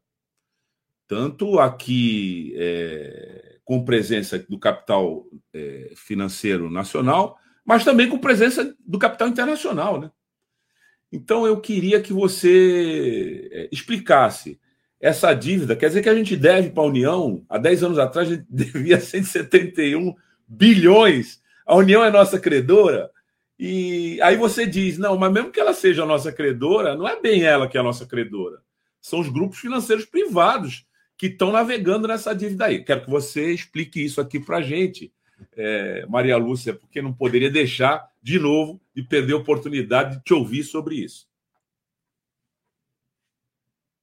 [1.07, 8.99] Tanto aqui é, com presença do capital é, financeiro nacional, mas também com presença do
[8.99, 9.99] capital internacional.
[9.99, 10.11] Né?
[11.11, 14.59] Então, eu queria que você é, explicasse
[14.99, 15.75] essa dívida.
[15.75, 18.45] Quer dizer que a gente deve para a União, há 10 anos atrás, a gente
[18.49, 20.15] devia 171
[20.47, 21.41] bilhões.
[21.65, 23.09] A União é nossa credora.
[23.57, 27.19] E aí você diz: não, mas mesmo que ela seja a nossa credora, não é
[27.19, 28.61] bem ela que é a nossa credora.
[28.99, 30.85] São os grupos financeiros privados
[31.21, 32.83] que estão navegando nessa dívida aí.
[32.83, 35.13] Quero que você explique isso aqui para a gente,
[35.55, 40.33] é, Maria Lúcia, porque não poderia deixar, de novo, de perder a oportunidade de te
[40.33, 41.27] ouvir sobre isso.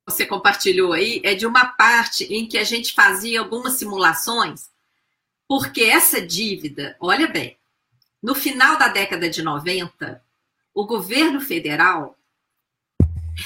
[0.07, 4.71] Você compartilhou aí é de uma parte em que a gente fazia algumas simulações,
[5.49, 7.59] porque essa dívida, olha bem,
[8.23, 10.23] no final da década de 90,
[10.73, 12.17] o governo federal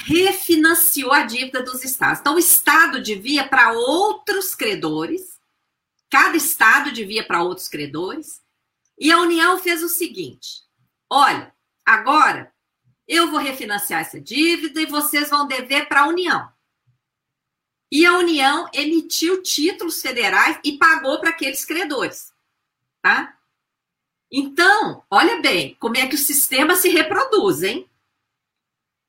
[0.05, 2.19] refinanciou a dívida dos estados.
[2.19, 5.39] Então, o estado devia para outros credores,
[6.09, 8.41] cada estado devia para outros credores,
[8.99, 10.63] e a União fez o seguinte:
[11.09, 11.53] olha,
[11.85, 12.51] agora
[13.07, 16.51] eu vou refinanciar essa dívida e vocês vão dever para a União.
[17.91, 22.33] e a União emitiu títulos federais e pagou para aqueles credores,
[23.03, 23.37] tá?
[24.31, 27.87] Então, olha bem como é que o sistema se reproduz, hein?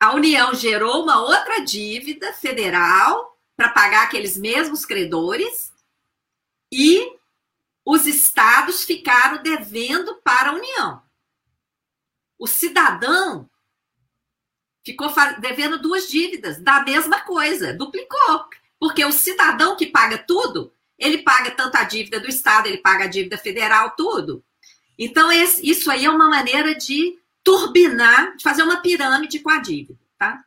[0.05, 5.73] A União gerou uma outra dívida federal para pagar aqueles mesmos credores
[6.71, 7.11] e
[7.83, 11.03] os estados ficaram devendo para a União.
[12.39, 13.49] O cidadão
[14.85, 18.45] ficou devendo duas dívidas da mesma coisa, duplicou.
[18.79, 23.05] Porque o cidadão que paga tudo, ele paga tanto a dívida do Estado, ele paga
[23.05, 24.45] a dívida federal, tudo.
[24.99, 30.01] Então, isso aí é uma maneira de turbinar, de fazer uma pirâmide com a dívida,
[30.19, 30.43] tá?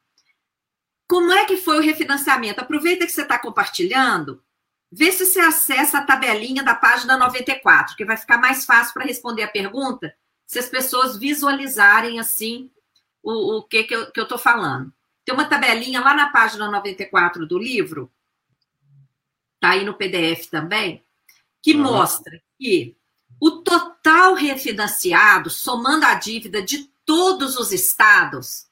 [1.07, 2.59] Como é que foi o refinanciamento?
[2.59, 4.43] Aproveita que você está compartilhando,
[4.91, 9.05] vê se você acessa a tabelinha da página 94, que vai ficar mais fácil para
[9.05, 10.13] responder a pergunta,
[10.45, 12.71] se as pessoas visualizarem assim
[13.21, 14.91] o, o que, que eu estou falando.
[15.23, 18.11] Tem uma tabelinha lá na página 94 do livro,
[19.55, 21.05] está aí no PDF também,
[21.61, 21.83] que uhum.
[21.83, 22.97] mostra que
[23.39, 23.96] o total
[24.33, 28.67] refinanciado, somando a dívida de todos os estados,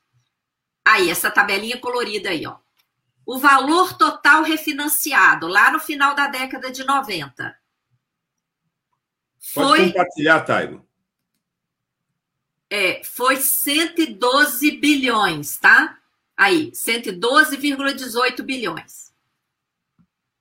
[0.83, 2.57] aí, essa tabelinha colorida aí, ó.
[3.25, 7.57] O valor total refinanciado, lá no final da década de 90.
[9.53, 10.85] Pode foi, compartilhar, Taigo.
[12.69, 15.97] É, foi 112 bilhões, tá?
[16.37, 19.13] Aí, 112,18 bilhões.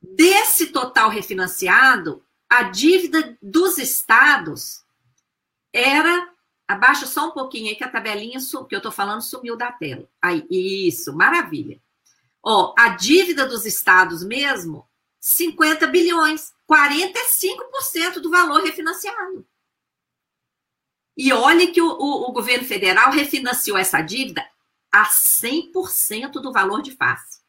[0.02, 4.83] Desse total refinanciado, a dívida dos estados
[5.74, 6.32] era.
[6.66, 10.08] Abaixa só um pouquinho aí que a tabelinha que eu estou falando sumiu da tela.
[10.22, 11.78] Aí, isso, maravilha.
[12.42, 14.88] Ó, a dívida dos estados mesmo,
[15.20, 19.46] 50 bilhões, 45% do valor refinanciado.
[21.16, 24.46] E olha que o, o, o, governo federal refinanciou essa dívida
[24.90, 27.40] a 100% do valor de face.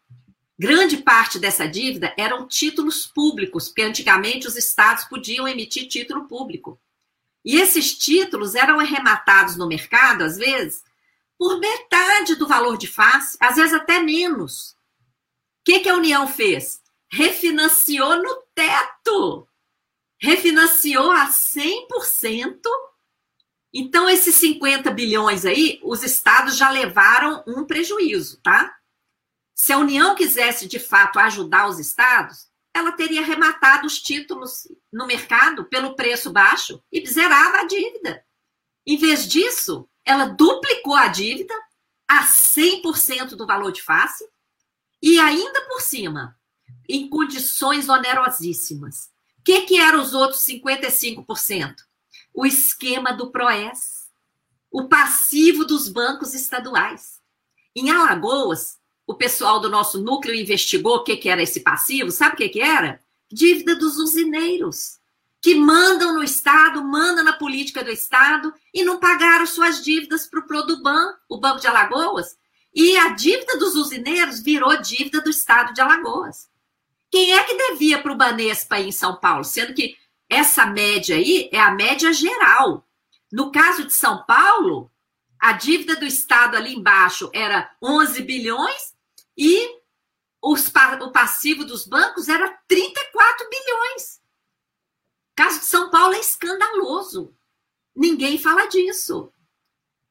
[0.57, 6.79] Grande parte dessa dívida eram títulos públicos, porque antigamente os estados podiam emitir título público.
[7.45, 10.83] E esses títulos eram arrematados no mercado, às vezes,
[11.37, 14.71] por metade do valor de face, às vezes até menos.
[14.71, 14.75] O
[15.65, 16.81] que, que a União fez?
[17.07, 19.47] Refinanciou no teto.
[20.19, 22.59] Refinanciou a 100%.
[23.71, 28.75] Então, esses 50 bilhões aí, os estados já levaram um prejuízo, tá?
[29.53, 35.07] Se a União quisesse de fato ajudar os estados, ela teria arrematado os títulos no
[35.07, 38.21] mercado pelo preço baixo e zerava a dívida.
[38.85, 41.53] Em vez disso, ela duplicou a dívida
[42.05, 44.27] a 100% do valor de face
[45.01, 46.37] e ainda por cima,
[46.89, 49.09] em condições onerosíssimas.
[49.39, 51.75] O que, que eram os outros 55%?
[52.33, 54.11] O esquema do PROES,
[54.69, 57.21] o passivo dos bancos estaduais.
[57.73, 58.77] Em Alagoas,
[59.07, 62.49] o pessoal do nosso núcleo investigou o que, que era esse passivo, sabe o que,
[62.49, 62.99] que era?
[63.31, 64.99] Dívida dos usineiros,
[65.41, 70.39] que mandam no Estado, mandam na política do Estado e não pagaram suas dívidas para
[70.39, 72.35] o Produban, o Banco de Alagoas.
[72.73, 76.49] E a dívida dos usineiros virou dívida do Estado de Alagoas.
[77.11, 79.43] Quem é que devia para o Banespa aí em São Paulo?
[79.43, 79.95] Sendo que
[80.27, 82.85] essa média aí é a média geral.
[83.31, 84.91] No caso de São Paulo,
[85.39, 88.94] a dívida do Estado ali embaixo era 11 bilhões
[89.37, 89.81] e
[90.41, 90.71] os,
[91.01, 94.21] o passivo dos bancos era 34 bilhões.
[95.31, 97.35] O caso de São Paulo é escandaloso.
[97.95, 99.31] Ninguém fala disso.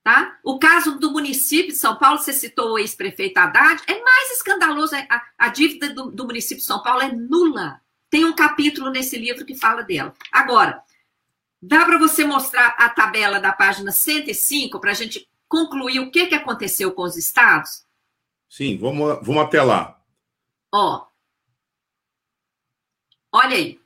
[0.03, 0.39] Tá?
[0.43, 4.95] O caso do município de São Paulo, você citou o ex-prefeito Haddad, é mais escandaloso.
[4.95, 7.81] É, a, a dívida do, do, município de São Paulo é nula.
[8.11, 10.13] Tem um capítulo nesse livro que fala dela.
[10.31, 10.83] Agora,
[11.63, 16.27] dá para você mostrar a tabela da página 105 para a gente concluir o que,
[16.27, 17.85] que aconteceu com os estados?
[18.49, 20.01] Sim, vamos, vamos até lá.
[20.73, 21.07] Ó.
[23.33, 23.81] Olha aí.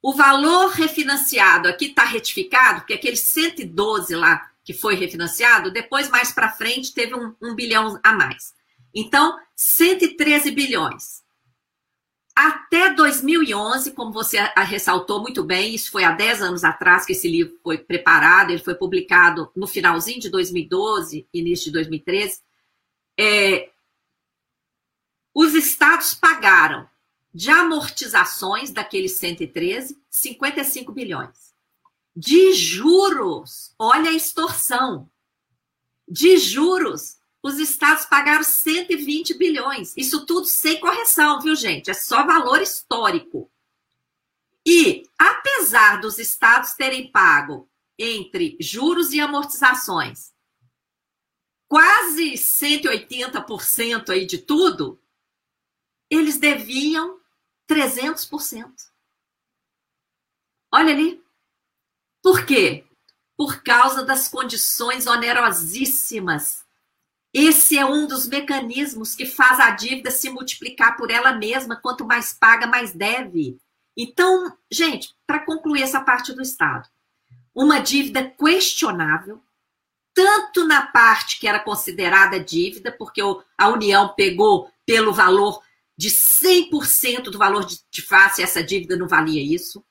[0.00, 6.32] O valor refinanciado aqui está retificado, porque aquele 112 lá que foi refinanciado, depois mais
[6.32, 8.54] para frente teve um, um bilhão a mais.
[8.94, 11.22] Então, 113 bilhões.
[12.34, 17.28] Até 2011, como você ressaltou muito bem, isso foi há 10 anos atrás que esse
[17.28, 22.40] livro foi preparado, ele foi publicado no finalzinho de 2012, início de 2013.
[23.18, 23.70] É,
[25.34, 26.88] os estados pagaram
[27.34, 31.54] de amortizações daqueles 113, 55 bilhões.
[32.14, 35.10] De juros, olha a extorsão.
[36.06, 39.94] De juros, os estados pagaram 120 bilhões.
[39.96, 41.90] Isso tudo sem correção, viu, gente?
[41.90, 43.50] É só valor histórico.
[44.66, 50.31] E, apesar dos estados terem pago entre juros e amortizações
[51.72, 55.00] quase 180% aí de tudo,
[56.10, 57.18] eles deviam
[57.66, 58.70] 300%.
[60.70, 61.24] Olha ali.
[62.22, 62.84] Por quê?
[63.34, 66.62] Por causa das condições onerosíssimas.
[67.32, 71.74] Esse é um dos mecanismos que faz a dívida se multiplicar por ela mesma.
[71.74, 73.58] Quanto mais paga, mais deve.
[73.96, 76.86] Então, gente, para concluir essa parte do Estado,
[77.54, 79.42] uma dívida questionável,
[80.14, 83.20] tanto na parte que era considerada dívida, porque
[83.58, 85.62] a União pegou pelo valor
[85.96, 89.84] de 100% do valor de, face, essa dívida não valia isso,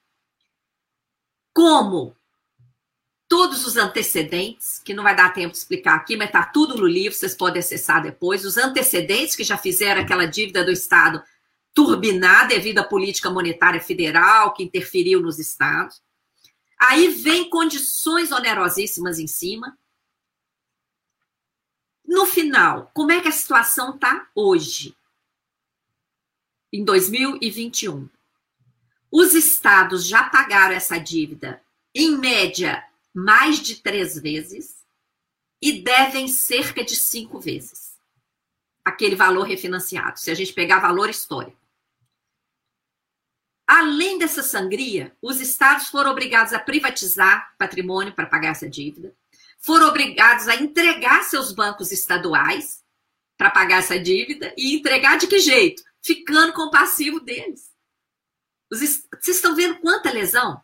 [1.53, 2.15] como
[3.28, 6.86] todos os antecedentes, que não vai dar tempo de explicar aqui, mas está tudo no
[6.86, 11.24] livro, vocês podem acessar depois, os antecedentes que já fizeram aquela dívida do Estado
[11.74, 16.01] turbinar devido à política monetária federal que interferiu nos estados.
[16.78, 19.78] Aí vem condições onerosíssimas em cima.
[22.12, 24.93] No final, como é que a situação está hoje?
[26.74, 28.09] Em 2021.
[29.09, 31.64] Os estados já pagaram essa dívida,
[31.95, 34.86] em média, mais de três vezes
[35.62, 37.97] e devem cerca de cinco vezes
[38.84, 41.57] aquele valor refinanciado, se a gente pegar valor histórico.
[43.66, 49.16] Além dessa sangria, os estados foram obrigados a privatizar patrimônio para pagar essa dívida,
[49.62, 52.84] foram obrigados a entregar seus bancos estaduais
[53.38, 55.84] para pagar essa dívida e entregar de que jeito?
[56.01, 57.72] Ficando com o passivo deles.
[58.70, 60.62] Vocês estão vendo quanta lesão?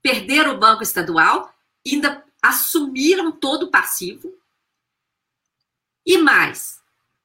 [0.00, 1.54] Perderam o banco estadual,
[1.86, 4.32] ainda assumiram todo o passivo.
[6.06, 6.80] E mais,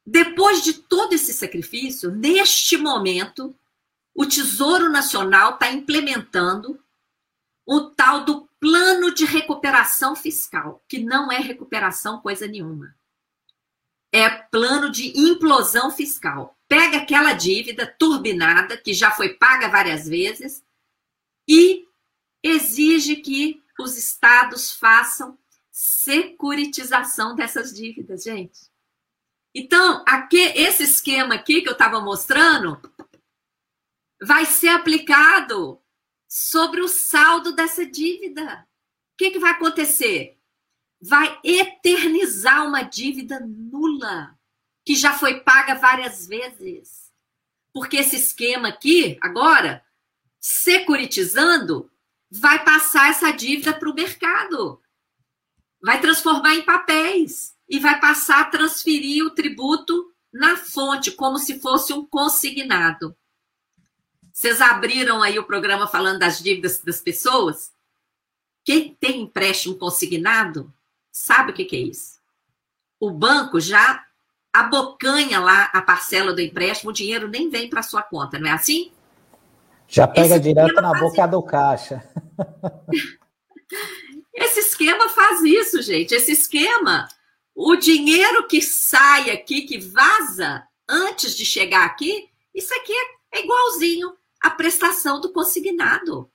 [0.05, 3.55] depois de todo esse sacrifício, neste momento,
[4.13, 6.83] o Tesouro Nacional está implementando
[7.65, 12.95] o tal do plano de recuperação fiscal, que não é recuperação coisa nenhuma.
[14.09, 16.57] É plano de implosão fiscal.
[16.65, 20.63] Pega aquela dívida turbinada, que já foi paga várias vezes,
[21.45, 21.85] e
[22.41, 25.37] exige que os estados façam
[25.69, 28.71] securitização dessas dívidas, gente.
[29.53, 32.79] Então, aqui, esse esquema aqui que eu estava mostrando
[34.21, 35.82] vai ser aplicado
[36.35, 38.67] sobre o saldo dessa dívida.
[39.13, 40.35] O que, que vai acontecer?
[40.99, 44.35] Vai eternizar uma dívida nula,
[44.83, 47.13] que já foi paga várias vezes.
[47.71, 49.85] Porque esse esquema aqui, agora,
[50.39, 51.91] securitizando,
[52.31, 54.81] vai passar essa dívida para o mercado.
[55.83, 61.59] Vai transformar em papéis e vai passar a transferir o tributo na fonte, como se
[61.59, 63.15] fosse um consignado.
[64.33, 67.71] Vocês abriram aí o programa falando das dívidas das pessoas?
[68.65, 70.73] Quem tem empréstimo consignado
[71.11, 72.19] sabe o que, que é isso.
[72.99, 74.03] O banco já
[74.51, 78.53] abocanha lá a parcela do empréstimo, o dinheiro nem vem para sua conta, não é
[78.53, 78.91] assim?
[79.87, 82.03] Já pega Esse direto na boca do caixa.
[84.33, 86.15] Esse esquema faz isso, gente.
[86.15, 87.07] Esse esquema,
[87.53, 92.93] o dinheiro que sai aqui, que vaza antes de chegar aqui, isso aqui
[93.31, 96.29] é igualzinho a prestação do consignado.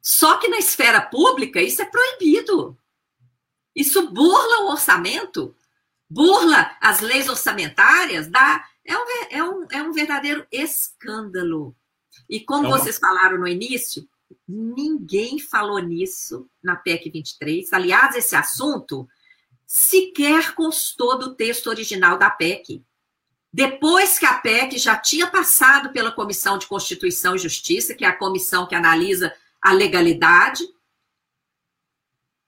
[0.00, 2.78] Só que na esfera pública isso é proibido.
[3.74, 5.54] Isso burla o orçamento,
[6.08, 11.74] burla as leis orçamentárias, dá, é, um, é, um, é um verdadeiro escândalo.
[12.28, 14.08] E como é vocês falaram no início,
[14.46, 17.72] ninguém falou nisso na PEC 23.
[17.72, 19.08] Aliás, esse assunto
[19.66, 22.84] sequer constou do texto original da PEC.
[23.52, 28.08] Depois que a PEC já tinha passado pela Comissão de Constituição e Justiça, que é
[28.08, 30.64] a comissão que analisa a legalidade,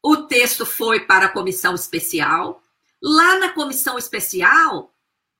[0.02, 2.62] o texto foi para a comissão especial.
[3.00, 4.94] Lá na comissão especial,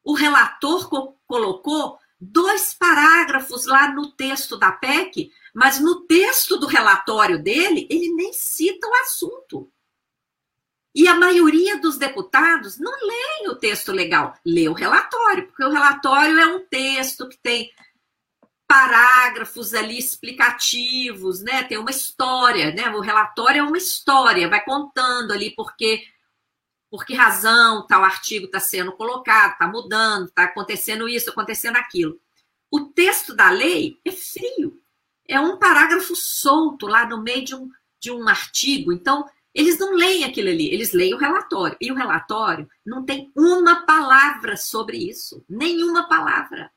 [0.05, 6.67] o relator co colocou dois parágrafos lá no texto da PEC, mas no texto do
[6.67, 9.73] relatório dele, ele nem cita o assunto.
[10.95, 15.71] E a maioria dos deputados não leem o texto legal, lê o relatório, porque o
[15.71, 17.71] relatório é um texto que tem
[18.67, 21.63] parágrafos ali explicativos, né?
[21.65, 22.91] Tem uma história, né?
[22.91, 26.03] O relatório é uma história, vai contando ali porque
[26.91, 32.21] por que razão tal artigo está sendo colocado, está mudando, está acontecendo isso, acontecendo aquilo.
[32.71, 34.79] O texto da lei é frio,
[35.27, 38.93] é um parágrafo solto lá no meio de um, de um artigo.
[38.93, 41.77] Então, eles não leem aquilo ali, eles leem o relatório.
[41.81, 45.45] E o relatório não tem uma palavra sobre isso.
[45.49, 46.71] Nenhuma palavra.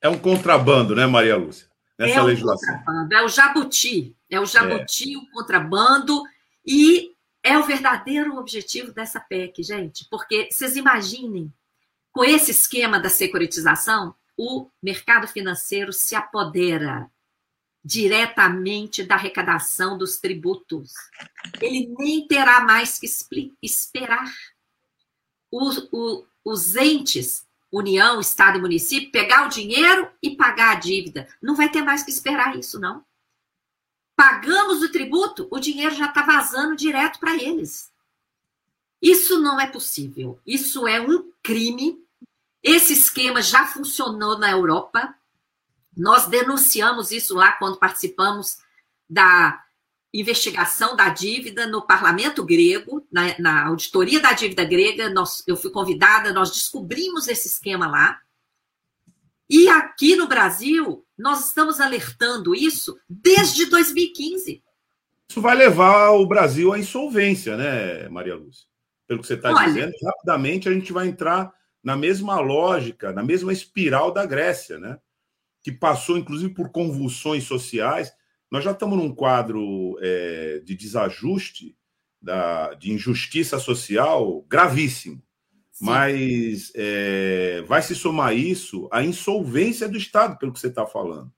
[0.00, 1.66] É um contrabando, né, Maria Lúcia?
[1.98, 2.76] Nessa é legislação.
[2.76, 4.16] Contrabando, é o jabuti.
[4.28, 5.16] É o jabuti, é.
[5.16, 6.22] o contrabando.
[6.66, 10.06] E é o verdadeiro objetivo dessa PEC, gente.
[10.10, 11.52] Porque vocês imaginem,
[12.12, 17.10] com esse esquema da securitização, o mercado financeiro se apodera
[17.84, 20.92] diretamente da arrecadação dos tributos.
[21.60, 23.06] Ele nem terá mais que
[23.62, 24.32] esperar.
[25.50, 25.88] Os,
[26.44, 31.28] os, entes, União, Estado e município, pegar o dinheiro e pagar a dívida.
[31.42, 33.04] Não vai ter mais que esperar isso, não.
[34.16, 37.92] Pagamos o tributo, o dinheiro já está vazando direto para eles.
[39.02, 40.40] Isso não é possível.
[40.46, 42.02] Isso é um crime.
[42.62, 45.14] Esse esquema já funcionou na Europa.
[45.96, 48.58] Nós denunciamos isso lá quando participamos
[49.08, 49.62] da
[50.12, 55.10] investigação da dívida no parlamento grego, na, na auditoria da dívida grega.
[55.10, 58.20] Nós, eu fui convidada, nós descobrimos esse esquema lá.
[59.48, 64.62] E aqui no Brasil, nós estamos alertando isso desde 2015.
[65.28, 68.66] Isso vai levar o Brasil à insolvência, né, Maria Lúcia?
[69.06, 73.52] pelo que você está dizendo, rapidamente a gente vai entrar na mesma lógica, na mesma
[73.52, 74.98] espiral da Grécia, né?
[75.64, 78.12] Que passou, inclusive, por convulsões sociais.
[78.48, 81.76] Nós já estamos num quadro é, de desajuste,
[82.22, 85.20] da, de injustiça social gravíssimo.
[85.72, 85.86] Sim.
[85.86, 91.32] Mas é, vai se somar isso à insolvência do Estado, pelo que você está falando.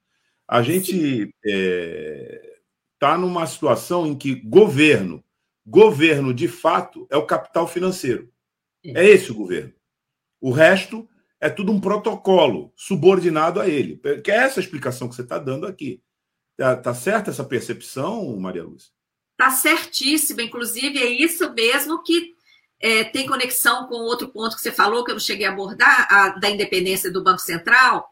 [0.46, 2.58] A gente está é,
[2.98, 5.24] tá numa situação em que governo
[5.66, 8.30] Governo, de fato, é o capital financeiro.
[8.84, 9.72] É esse o governo.
[10.40, 11.08] O resto
[11.40, 14.00] é tudo um protocolo subordinado a ele.
[14.22, 16.02] Que é essa explicação que você está dando aqui.
[16.58, 18.90] Está tá certa essa percepção, Maria Lúcia?
[19.32, 20.42] Está certíssima.
[20.42, 22.34] Inclusive, é isso mesmo que
[22.80, 26.08] é, tem conexão com outro ponto que você falou, que eu não cheguei a abordar,
[26.10, 28.10] a, da independência do Banco Central.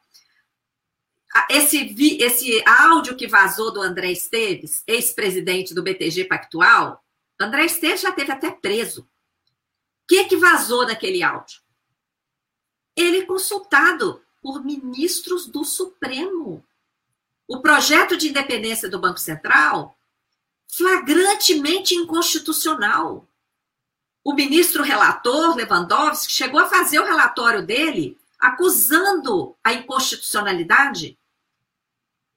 [1.51, 7.03] Esse, esse áudio que vazou do André Esteves, ex-presidente do BTG Pactual,
[7.41, 9.03] André Esteves já teve até preso.
[9.03, 11.64] O que, que vazou naquele áudio?
[12.97, 16.65] Ele consultado por ministros do Supremo.
[17.47, 19.97] O projeto de independência do Banco Central,
[20.69, 23.27] flagrantemente inconstitucional.
[24.23, 31.19] O ministro relator, Lewandowski, chegou a fazer o relatório dele acusando a inconstitucionalidade.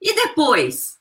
[0.01, 0.99] E depois,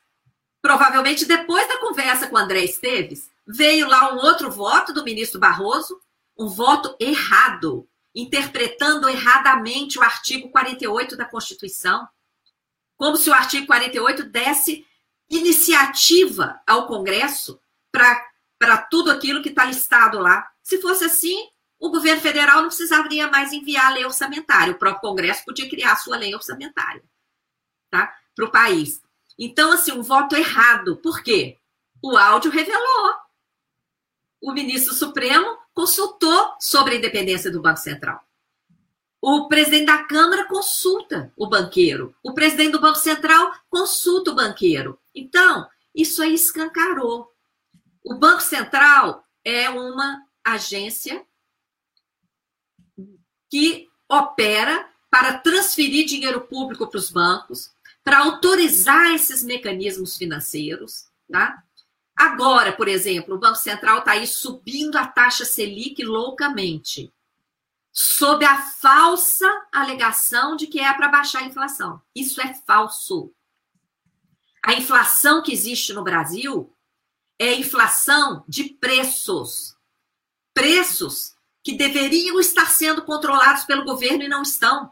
[0.63, 6.01] provavelmente depois da conversa com André Esteves, Veio lá um outro voto do ministro Barroso,
[6.37, 12.09] um voto errado, interpretando erradamente o artigo 48 da Constituição,
[12.97, 14.87] como se o artigo 48 desse
[15.29, 17.61] iniciativa ao Congresso
[17.93, 20.51] para tudo aquilo que está listado lá.
[20.63, 21.37] Se fosse assim,
[21.79, 25.93] o governo federal não precisaria mais enviar a lei orçamentária, o próprio Congresso podia criar
[25.93, 27.05] a sua lei orçamentária
[27.91, 28.17] tá?
[28.35, 29.03] para o país.
[29.39, 30.97] Então, assim, um voto errado.
[30.97, 31.59] Por quê?
[32.03, 33.15] O áudio revelou
[34.41, 38.27] o ministro Supremo consultou sobre a independência do Banco Central.
[39.21, 42.17] O presidente da Câmara consulta o banqueiro.
[42.23, 44.99] O presidente do Banco Central consulta o banqueiro.
[45.15, 47.31] Então, isso aí escancarou.
[48.03, 51.27] O Banco Central é uma agência
[53.51, 57.71] que opera para transferir dinheiro público para os bancos,
[58.03, 61.66] para autorizar esses mecanismos financeiros, tá?
[62.17, 67.13] Agora, por exemplo, o Banco Central está aí subindo a taxa Selic loucamente,
[67.93, 72.01] sob a falsa alegação de que é para baixar a inflação.
[72.15, 73.31] Isso é falso.
[74.65, 76.73] A inflação que existe no Brasil
[77.39, 79.77] é inflação de preços.
[80.55, 84.91] Preços que deveriam estar sendo controlados pelo governo e não estão.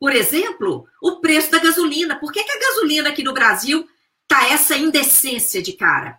[0.00, 2.18] Por exemplo, o preço da gasolina.
[2.18, 3.88] Por que, que a gasolina aqui no Brasil
[4.26, 6.18] tá essa indecência de cara?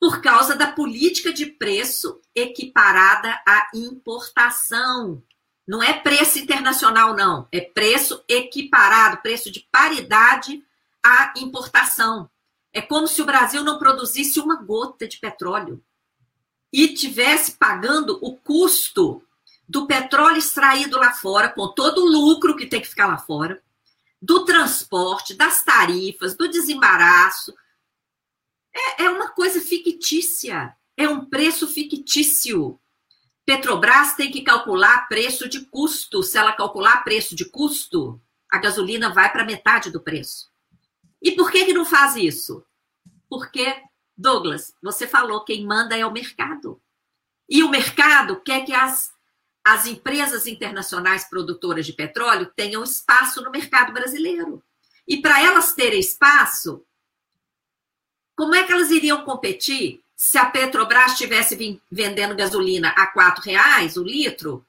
[0.00, 5.22] Por causa da política de preço equiparada à importação.
[5.66, 7.48] Não é preço internacional, não.
[7.50, 10.62] É preço equiparado, preço de paridade
[11.04, 12.30] à importação.
[12.72, 15.82] É como se o Brasil não produzisse uma gota de petróleo
[16.72, 19.22] e tivesse pagando o custo
[19.68, 23.62] do petróleo extraído lá fora, com todo o lucro que tem que ficar lá fora,
[24.20, 27.54] do transporte, das tarifas, do desembaraço,
[28.76, 32.78] é, é uma coisa fictícia, é um preço fictício.
[33.44, 36.22] Petrobras tem que calcular preço de custo.
[36.22, 38.20] Se ela calcular preço de custo,
[38.50, 40.50] a gasolina vai para metade do preço.
[41.22, 42.64] E por que, que não faz isso?
[43.28, 43.82] Porque,
[44.16, 46.80] Douglas, você falou, quem manda é o mercado.
[47.48, 49.12] E o mercado quer que as,
[49.64, 54.62] as empresas internacionais produtoras de petróleo tenham espaço no mercado brasileiro.
[55.06, 56.84] E para elas terem espaço,
[58.36, 63.96] como é que elas iriam competir se a Petrobras estivesse vendendo gasolina a R$ reais
[63.96, 64.64] o litro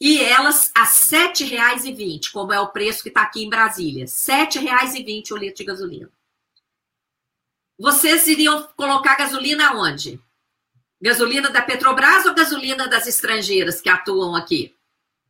[0.00, 4.04] e elas a R$ 7,20, como é o preço que está aqui em Brasília.
[4.04, 6.10] R$ 7,20 o litro de gasolina.
[7.78, 10.20] Vocês iriam colocar gasolina onde?
[11.00, 14.74] Gasolina da Petrobras ou gasolina das estrangeiras que atuam aqui?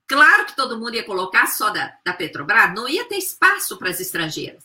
[0.07, 3.91] Claro que todo mundo ia colocar só da, da Petrobras, não ia ter espaço para
[3.91, 4.65] as estrangeiras.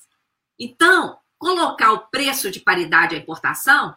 [0.60, 3.96] Então, colocar o preço de paridade à importação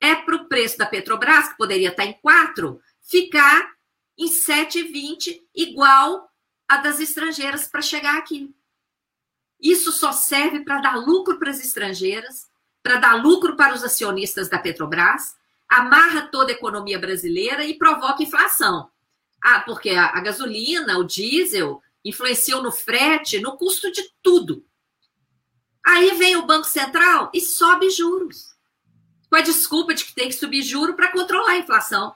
[0.00, 3.70] é para o preço da Petrobras, que poderia estar em 4, ficar
[4.16, 6.30] em 7,20, igual
[6.68, 8.54] a das estrangeiras para chegar aqui.
[9.60, 12.48] Isso só serve para dar lucro para as estrangeiras,
[12.82, 15.36] para dar lucro para os acionistas da Petrobras,
[15.68, 18.90] amarra toda a economia brasileira e provoca inflação.
[19.42, 24.64] Ah, porque a, a gasolina, o diesel, influenciam no frete, no custo de tudo.
[25.90, 28.54] Aí vem o Banco Central e sobe juros.
[29.28, 32.14] Com a desculpa de que tem que subir juro para controlar a inflação.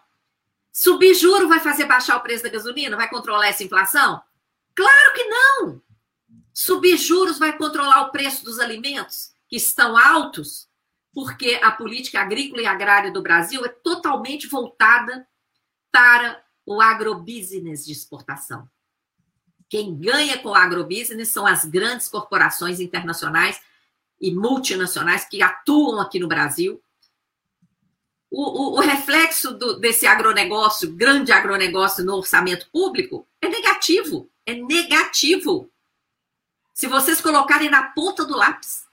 [0.72, 2.96] Subir juro vai fazer baixar o preço da gasolina?
[2.96, 4.22] Vai controlar essa inflação?
[4.76, 5.82] Claro que não!
[6.52, 10.68] Subir juros vai controlar o preço dos alimentos, que estão altos,
[11.12, 15.26] porque a política agrícola e agrária do Brasil é totalmente voltada
[15.90, 18.70] para o agrobusiness de exportação.
[19.74, 23.60] Quem ganha com o agrobusiness são as grandes corporações internacionais
[24.20, 26.80] e multinacionais que atuam aqui no Brasil.
[28.30, 34.30] O, o, o reflexo do, desse agronegócio, grande agronegócio no orçamento público, é negativo.
[34.46, 35.68] É negativo.
[36.72, 38.84] Se vocês colocarem na ponta do lápis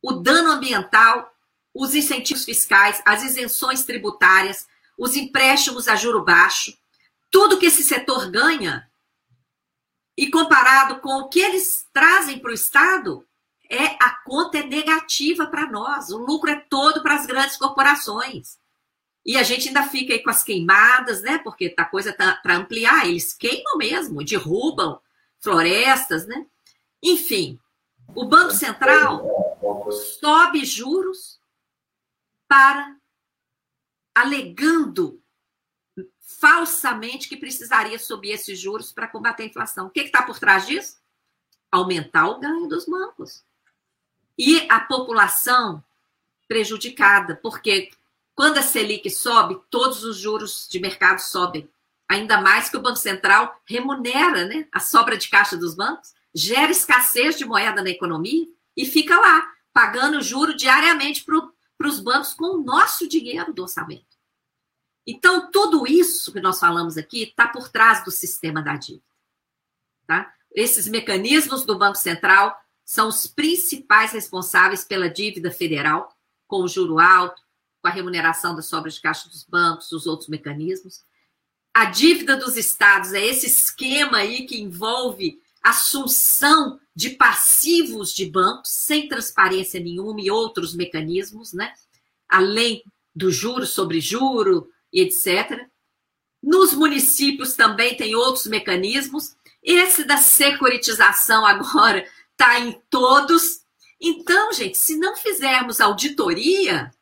[0.00, 1.36] o dano ambiental,
[1.74, 4.66] os incentivos fiscais, as isenções tributárias,
[4.96, 6.74] os empréstimos a juro baixo,
[7.30, 8.88] tudo que esse setor ganha,
[10.16, 13.26] e comparado com o que eles trazem para o Estado,
[13.68, 16.10] é a conta é negativa para nós.
[16.10, 18.58] O lucro é todo para as grandes corporações.
[19.26, 21.38] E a gente ainda fica aí com as queimadas, né?
[21.38, 25.00] Porque a coisa tá para ampliar, eles queimam mesmo, derrubam
[25.40, 26.46] florestas, né?
[27.02, 27.58] Enfim,
[28.14, 29.26] o Banco Central
[30.20, 31.40] sobe juros
[32.46, 32.96] para
[34.14, 35.20] alegando
[36.24, 39.86] falsamente que precisaria subir esses juros para combater a inflação.
[39.86, 40.96] O que está por trás disso?
[41.70, 43.44] Aumentar o ganho dos bancos.
[44.38, 45.82] E a população
[46.48, 47.90] prejudicada, porque
[48.34, 51.68] quando a Selic sobe, todos os juros de mercado sobem.
[52.08, 56.70] Ainda mais que o Banco Central remunera né, a sobra de caixa dos bancos, gera
[56.70, 58.46] escassez de moeda na economia
[58.76, 64.13] e fica lá, pagando juro diariamente para os bancos com o nosso dinheiro do orçamento.
[65.06, 69.04] Então, tudo isso que nós falamos aqui está por trás do sistema da dívida.
[70.06, 70.32] Tá?
[70.52, 76.14] Esses mecanismos do Banco Central são os principais responsáveis pela dívida federal,
[76.46, 77.42] com o juro alto,
[77.82, 81.02] com a remuneração das sobras de caixa dos bancos, os outros mecanismos.
[81.72, 88.70] A dívida dos estados é esse esquema aí que envolve assunção de passivos de bancos
[88.70, 91.72] sem transparência nenhuma e outros mecanismos, né?
[92.28, 92.82] Além
[93.14, 95.68] do juro sobre juro, e etc.
[96.40, 99.34] Nos municípios também tem outros mecanismos.
[99.60, 103.64] Esse da securitização agora está em todos.
[104.00, 106.92] Então, gente, se não fizermos auditoria,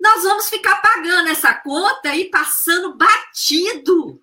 [0.00, 4.20] nós vamos ficar pagando essa conta e passando batido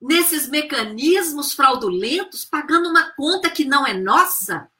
[0.00, 4.70] nesses mecanismos fraudulentos, pagando uma conta que não é nossa,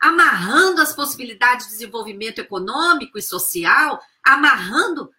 [0.00, 5.10] amarrando as possibilidades de desenvolvimento econômico e social, amarrando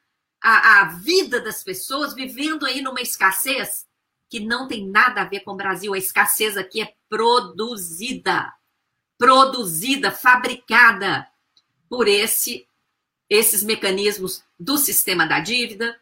[0.44, 3.88] a, a vida das pessoas vivendo aí numa escassez
[4.30, 5.94] que não tem nada a ver com o Brasil.
[5.94, 8.54] A escassez aqui é produzida,
[9.18, 11.26] produzida, fabricada
[11.88, 12.68] por esse
[13.30, 16.00] esses mecanismos do sistema da dívida,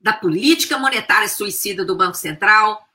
[0.00, 2.86] da política monetária suicida do Banco Central,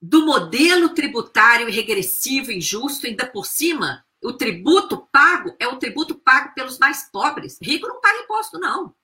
[0.00, 6.52] do modelo tributário regressivo injusto, ainda por cima, o tributo pago é o tributo pago
[6.54, 7.58] pelos mais pobres.
[7.62, 8.94] Rico não paga imposto, não.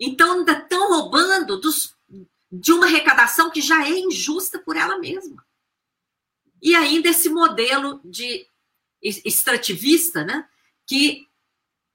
[0.00, 1.94] Então, ainda estão roubando dos,
[2.50, 5.44] de uma arrecadação que já é injusta por ela mesma.
[6.62, 8.46] E ainda esse modelo de
[9.02, 10.48] extrativista, né,
[10.86, 11.26] que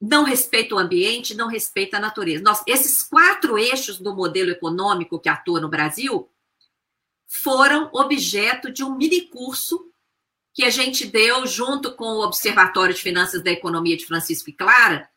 [0.00, 2.42] não respeita o ambiente, não respeita a natureza.
[2.42, 6.28] Nós, esses quatro eixos do modelo econômico que atua no Brasil
[7.26, 9.90] foram objeto de um mini curso
[10.54, 14.52] que a gente deu junto com o Observatório de Finanças da Economia de Francisco e
[14.52, 15.08] Clara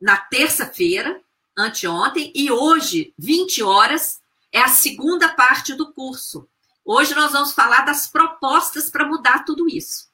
[0.00, 1.20] na terça-feira,
[1.60, 4.20] anteontem, e hoje, 20 horas,
[4.52, 6.48] é a segunda parte do curso.
[6.84, 10.08] Hoje nós vamos falar das propostas para mudar tudo isso.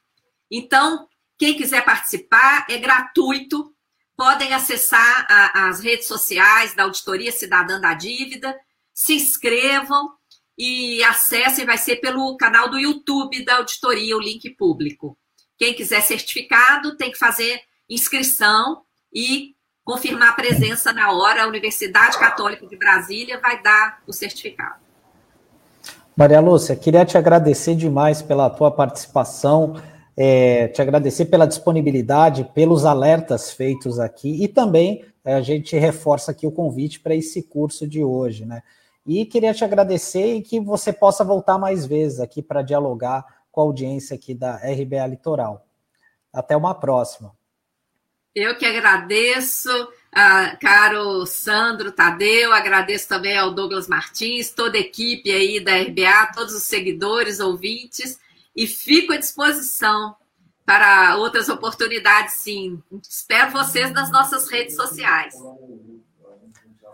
[0.51, 3.74] Então, quem quiser participar, é gratuito.
[4.16, 8.59] Podem acessar a, as redes sociais da Auditoria Cidadã da Dívida,
[8.92, 10.14] se inscrevam
[10.59, 15.18] e acessem, vai ser pelo canal do YouTube da auditoria, o link público.
[15.59, 18.82] Quem quiser certificado tem que fazer inscrição
[19.12, 19.55] e
[19.87, 21.45] confirmar a presença na hora.
[21.45, 24.74] A Universidade Católica de Brasília vai dar o certificado.
[26.14, 29.80] Maria Lúcia, queria te agradecer demais pela tua participação,
[30.16, 36.32] é, te agradecer pela disponibilidade, pelos alertas feitos aqui e também é, a gente reforça
[36.32, 38.62] aqui o convite para esse curso de hoje, né?
[39.07, 43.61] E queria te agradecer e que você possa voltar mais vezes aqui para dialogar com
[43.61, 45.64] a audiência aqui da RBA Litoral.
[46.32, 47.32] Até uma próxima.
[48.37, 55.30] Eu que agradeço, uh, caro Sandro Tadeu, agradeço também ao Douglas Martins, toda a equipe
[55.30, 58.20] aí da RBA, todos os seguidores, ouvintes,
[58.55, 60.14] e fico à disposição
[60.66, 62.82] para outras oportunidades, sim.
[63.09, 65.34] Espero vocês nas nossas redes sociais.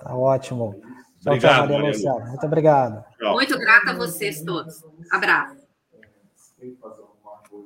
[0.01, 0.81] Tá ótimo.
[1.21, 2.27] Tchau, obrigado, tchau, Maria Luciana.
[2.27, 3.05] Muito obrigado.
[3.21, 4.85] Muito grata a vocês todos.
[5.11, 5.57] Abraço.